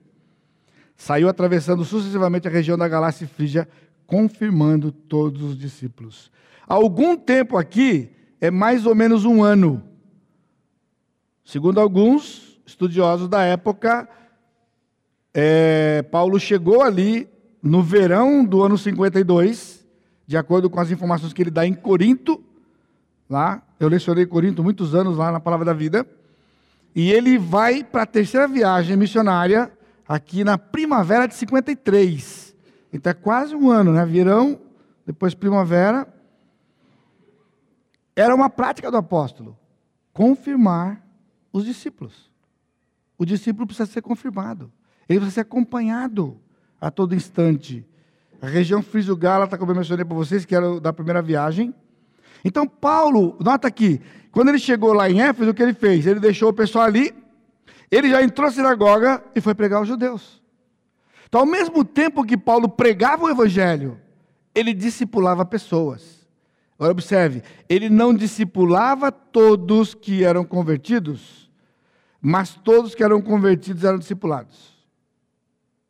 [0.96, 3.68] saiu atravessando sucessivamente a região da Galácia e Frígia,
[4.06, 6.30] confirmando todos os discípulos.
[6.66, 8.10] Algum tempo aqui
[8.40, 9.82] é mais ou menos um ano.
[11.44, 14.08] Segundo alguns estudiosos da época,
[15.32, 17.28] é, Paulo chegou ali
[17.62, 19.86] no verão do ano 52,
[20.26, 22.42] de acordo com as informações que ele dá em Corinto,
[23.28, 23.62] lá.
[23.80, 26.06] Eu lecionei Corinto muitos anos lá na Palavra da Vida.
[26.94, 29.72] E ele vai para a terceira viagem missionária,
[30.06, 32.54] aqui na primavera de 53.
[32.92, 34.04] Então é quase um ano, né?
[34.04, 34.60] Verão,
[35.06, 36.06] depois primavera.
[38.14, 39.56] Era uma prática do apóstolo
[40.12, 41.02] confirmar
[41.50, 42.30] os discípulos.
[43.16, 44.70] O discípulo precisa ser confirmado.
[45.08, 46.38] Ele precisa ser acompanhado
[46.78, 47.86] a todo instante.
[48.42, 51.74] A região Frígio-Gálata, como eu mencionei para vocês, que era da primeira viagem,
[52.44, 54.00] então, Paulo, nota aqui,
[54.32, 56.06] quando ele chegou lá em Éfeso, o que ele fez?
[56.06, 57.14] Ele deixou o pessoal ali,
[57.90, 60.40] ele já entrou na sinagoga e foi pregar aos judeus.
[61.28, 64.00] Então, ao mesmo tempo que Paulo pregava o evangelho,
[64.54, 66.26] ele discipulava pessoas.
[66.78, 71.50] Agora, observe, ele não discipulava todos que eram convertidos,
[72.20, 74.74] mas todos que eram convertidos eram discipulados.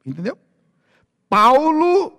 [0.04, 0.36] Entendeu?
[1.28, 2.18] Paulo,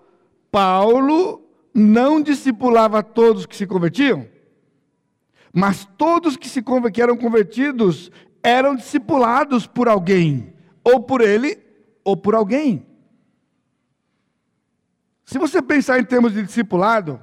[0.50, 1.41] Paulo
[1.74, 4.28] não discipulava todos que se convertiam,
[5.54, 6.64] mas todos que, se,
[6.94, 8.12] que eram convertidos
[8.44, 10.54] eram discipulados por alguém,
[10.84, 11.60] ou por ele,
[12.04, 12.86] ou por alguém.
[15.26, 17.22] Se você pensar em termos de discipulado,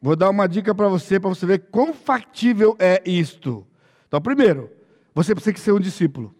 [0.00, 3.66] vou dar uma dica para você, para você ver quão factível é isto.
[4.06, 4.70] Então, primeiro,
[5.14, 6.34] você precisa ser um discípulo.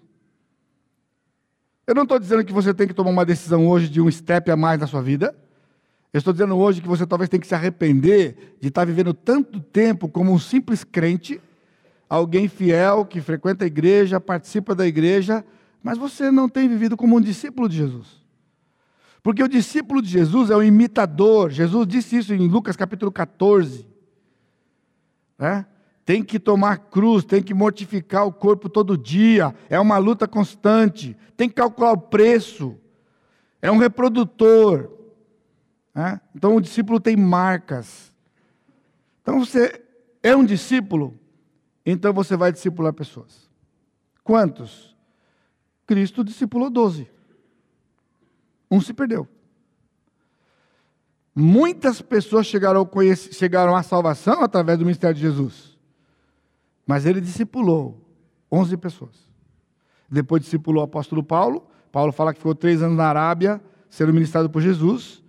[1.86, 4.50] Eu não estou dizendo que você tem que tomar uma decisão hoje de um step
[4.50, 5.34] a mais na sua vida.
[6.12, 9.60] Eu estou dizendo hoje que você talvez tenha que se arrepender de estar vivendo tanto
[9.60, 11.40] tempo como um simples crente,
[12.06, 15.42] alguém fiel que frequenta a igreja, participa da igreja,
[15.82, 18.22] mas você não tem vivido como um discípulo de Jesus.
[19.22, 21.50] Porque o discípulo de Jesus é um imitador.
[21.50, 23.86] Jesus disse isso em Lucas capítulo 14.
[25.38, 25.64] Né?
[26.04, 29.54] Tem que tomar cruz, tem que mortificar o corpo todo dia.
[29.70, 31.16] É uma luta constante.
[31.36, 32.76] Tem que calcular o preço.
[33.62, 34.90] É um reprodutor.
[35.94, 36.20] Né?
[36.34, 38.12] Então o discípulo tem marcas.
[39.22, 39.82] Então você
[40.22, 41.18] é um discípulo,
[41.84, 43.50] então você vai discipular pessoas.
[44.24, 44.96] Quantos?
[45.86, 47.10] Cristo discipulou doze.
[48.70, 49.28] Um se perdeu.
[51.34, 52.88] Muitas pessoas chegaram,
[53.32, 55.78] chegaram à salvação através do ministério de Jesus.
[56.86, 58.00] Mas ele discipulou
[58.50, 59.26] onze pessoas.
[60.10, 61.66] Depois discipulou o apóstolo Paulo.
[61.90, 65.21] Paulo fala que ficou três anos na Arábia, sendo ministrado por Jesus.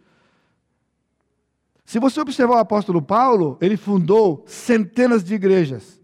[1.86, 6.02] Se você observar o apóstolo Paulo, ele fundou centenas de igrejas.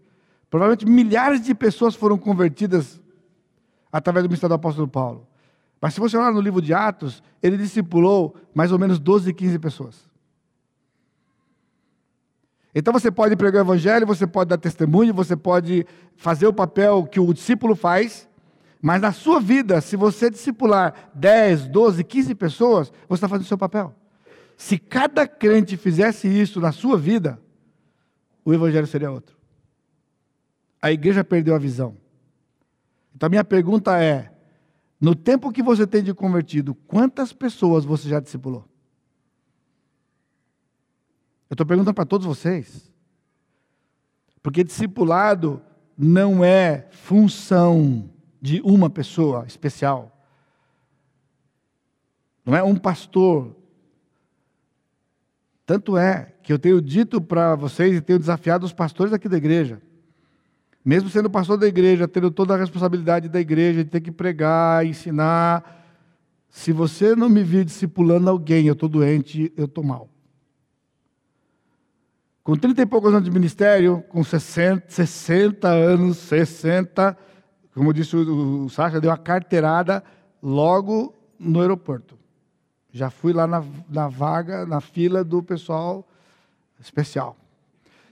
[0.50, 3.00] Provavelmente milhares de pessoas foram convertidas
[3.90, 5.26] através do ministério do apóstolo Paulo.
[5.80, 9.58] Mas se você olhar no livro de Atos, ele discipulou mais ou menos 12, 15
[9.58, 10.10] pessoas.
[12.74, 17.04] Então você pode pregar o evangelho, você pode dar testemunho, você pode fazer o papel
[17.04, 18.28] que o discípulo faz,
[18.80, 23.48] mas na sua vida, se você discipular 10, 12, 15 pessoas, você está fazendo o
[23.48, 23.94] seu papel.
[24.60, 27.40] Se cada crente fizesse isso na sua vida,
[28.44, 29.34] o evangelho seria outro.
[30.82, 31.96] A igreja perdeu a visão.
[33.14, 34.30] Então a minha pergunta é:
[35.00, 38.68] no tempo que você tem de convertido, quantas pessoas você já discipulou?
[41.48, 42.92] Eu estou perguntando para todos vocês.
[44.42, 45.62] Porque discipulado
[45.96, 48.10] não é função
[48.42, 50.22] de uma pessoa especial.
[52.44, 53.58] Não é um pastor
[55.70, 59.36] tanto é que eu tenho dito para vocês e tenho desafiado os pastores aqui da
[59.36, 59.80] igreja.
[60.84, 64.84] Mesmo sendo pastor da igreja, tendo toda a responsabilidade da igreja, de ter que pregar,
[64.84, 65.86] ensinar.
[66.48, 70.08] Se você não me vir discipulando alguém, eu estou doente, eu estou mal.
[72.42, 77.16] Com 30 e poucos anos de ministério, com 60, 60 anos, 60,
[77.72, 80.02] como disse o, o Sacha, deu uma carteirada
[80.42, 82.18] logo no aeroporto.
[82.92, 86.06] Já fui lá na, na vaga, na fila do pessoal
[86.80, 87.36] especial.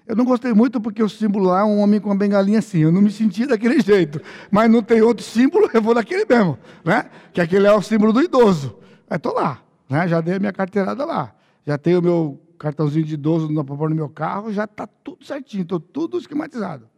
[0.07, 2.79] Eu não gostei muito porque o símbolo lá é um homem com uma bengalinha assim.
[2.79, 4.21] Eu não me senti daquele jeito.
[4.51, 6.59] Mas não tem outro símbolo, eu vou daquele mesmo.
[6.83, 7.11] Né?
[7.31, 8.79] Que aquele é o símbolo do idoso.
[9.11, 9.63] Aí estou lá.
[9.89, 10.09] Né?
[10.09, 11.35] Já dei a minha carteirada lá.
[11.67, 14.51] Já tenho o meu cartãozinho de idoso no meu carro.
[14.51, 15.63] Já está tudo certinho.
[15.63, 16.89] Estou tudo esquematizado.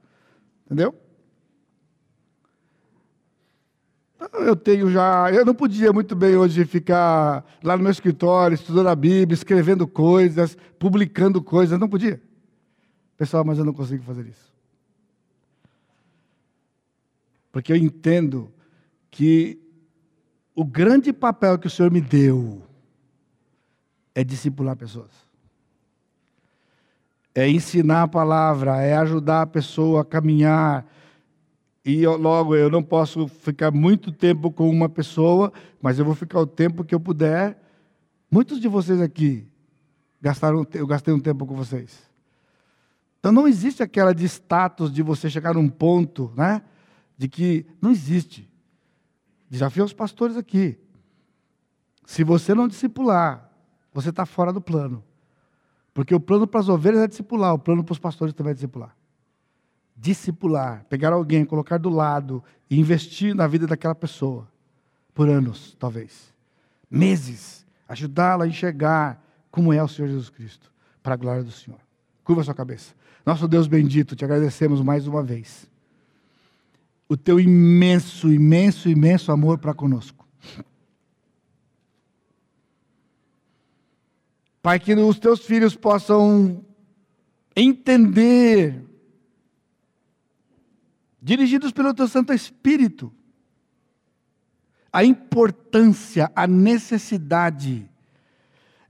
[0.67, 0.95] Entendeu?
[4.33, 5.31] Eu tenho já.
[5.33, 9.87] Eu não podia muito bem hoje ficar lá no meu escritório, estudando a Bíblia, escrevendo
[9.87, 11.79] coisas, publicando coisas.
[11.79, 12.21] Não podia.
[13.17, 14.51] Pessoal, mas eu não consigo fazer isso.
[17.51, 18.53] Porque eu entendo
[19.11, 19.59] que
[20.55, 22.63] o grande papel que o Senhor me deu
[24.15, 25.11] é discipular pessoas.
[27.35, 30.87] É ensinar a palavra, é ajudar a pessoa a caminhar,
[31.85, 36.15] e eu, logo eu não posso ficar muito tempo com uma pessoa, mas eu vou
[36.15, 37.59] ficar o tempo que eu puder.
[38.31, 39.47] Muitos de vocês aqui
[40.21, 42.09] gastaram, eu gastei um tempo com vocês.
[43.19, 46.63] Então não existe aquela de status de você chegar num ponto, né?
[47.17, 48.49] De que não existe.
[49.49, 50.79] Desafio aos pastores aqui.
[52.05, 53.51] Se você não discipular,
[53.93, 55.03] você está fora do plano.
[55.95, 58.55] Porque o plano para as ovelhas é discipular, o plano para os pastores também é
[58.55, 59.00] discipular
[60.01, 64.49] discipular, pegar alguém, colocar do lado e investir na vida daquela pessoa
[65.13, 66.33] por anos, talvez,
[66.91, 70.73] meses, ajudá-la a enxergar como é o Senhor Jesus Cristo,
[71.03, 71.79] para a glória do Senhor.
[72.25, 72.95] Curva sua cabeça.
[73.27, 75.69] Nosso Deus bendito, te agradecemos mais uma vez.
[77.07, 80.27] O teu imenso, imenso, imenso amor para conosco.
[84.63, 86.65] Pai, que os teus filhos possam
[87.55, 88.90] entender
[91.21, 93.13] dirigidos pelo teu Santo Espírito,
[94.93, 97.89] a importância, a necessidade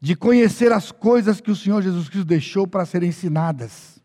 [0.00, 4.00] de conhecer as coisas que o Senhor Jesus Cristo deixou para serem ensinadas.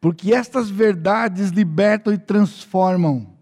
[0.00, 3.36] Porque estas verdades libertam e transformam,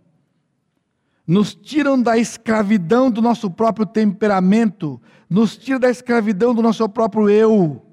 [1.26, 7.30] nos tiram da escravidão do nosso próprio temperamento, nos tiram da escravidão do nosso próprio
[7.30, 7.86] eu.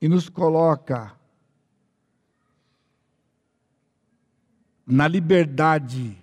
[0.00, 1.14] E nos coloca
[4.86, 6.16] na liberdade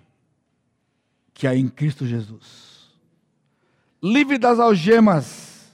[1.34, 2.90] que há em Cristo Jesus.
[4.02, 5.72] Livre das algemas,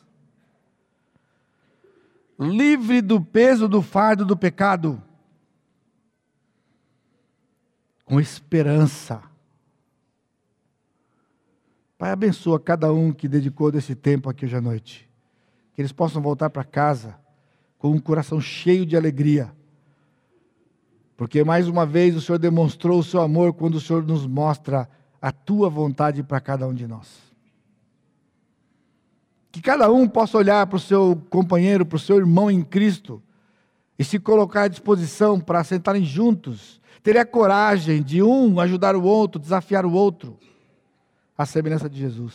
[2.39, 5.03] livre do peso do fardo do pecado,
[8.05, 9.23] com esperança.
[11.99, 15.11] Pai, abençoa cada um que dedicou desse tempo aqui hoje à noite.
[15.75, 17.19] Que eles possam voltar para casa
[17.77, 19.53] com um coração cheio de alegria
[21.19, 24.89] porque mais uma vez o Senhor demonstrou o seu amor quando o Senhor nos mostra
[25.21, 27.09] a tua vontade para cada um de nós.
[29.51, 33.21] Que cada um possa olhar para o seu companheiro, para o seu irmão em Cristo
[33.99, 39.41] e se colocar à disposição para sentarem juntos, teria coragem de um ajudar o outro,
[39.41, 40.39] desafiar o outro,
[41.37, 42.33] à semelhança de Jesus.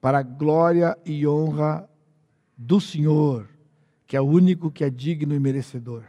[0.00, 1.90] Para a glória e honra
[2.56, 3.48] do Senhor,
[4.10, 6.02] que é o único que é digno e merecedor.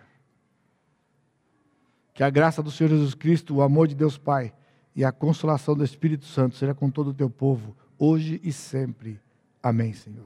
[2.15, 4.55] Que a graça do Senhor Jesus Cristo, o amor de Deus Pai
[4.95, 9.19] e a consolação do Espírito Santo seja com todo o teu povo, hoje e sempre.
[9.61, 10.25] Amém, Senhor.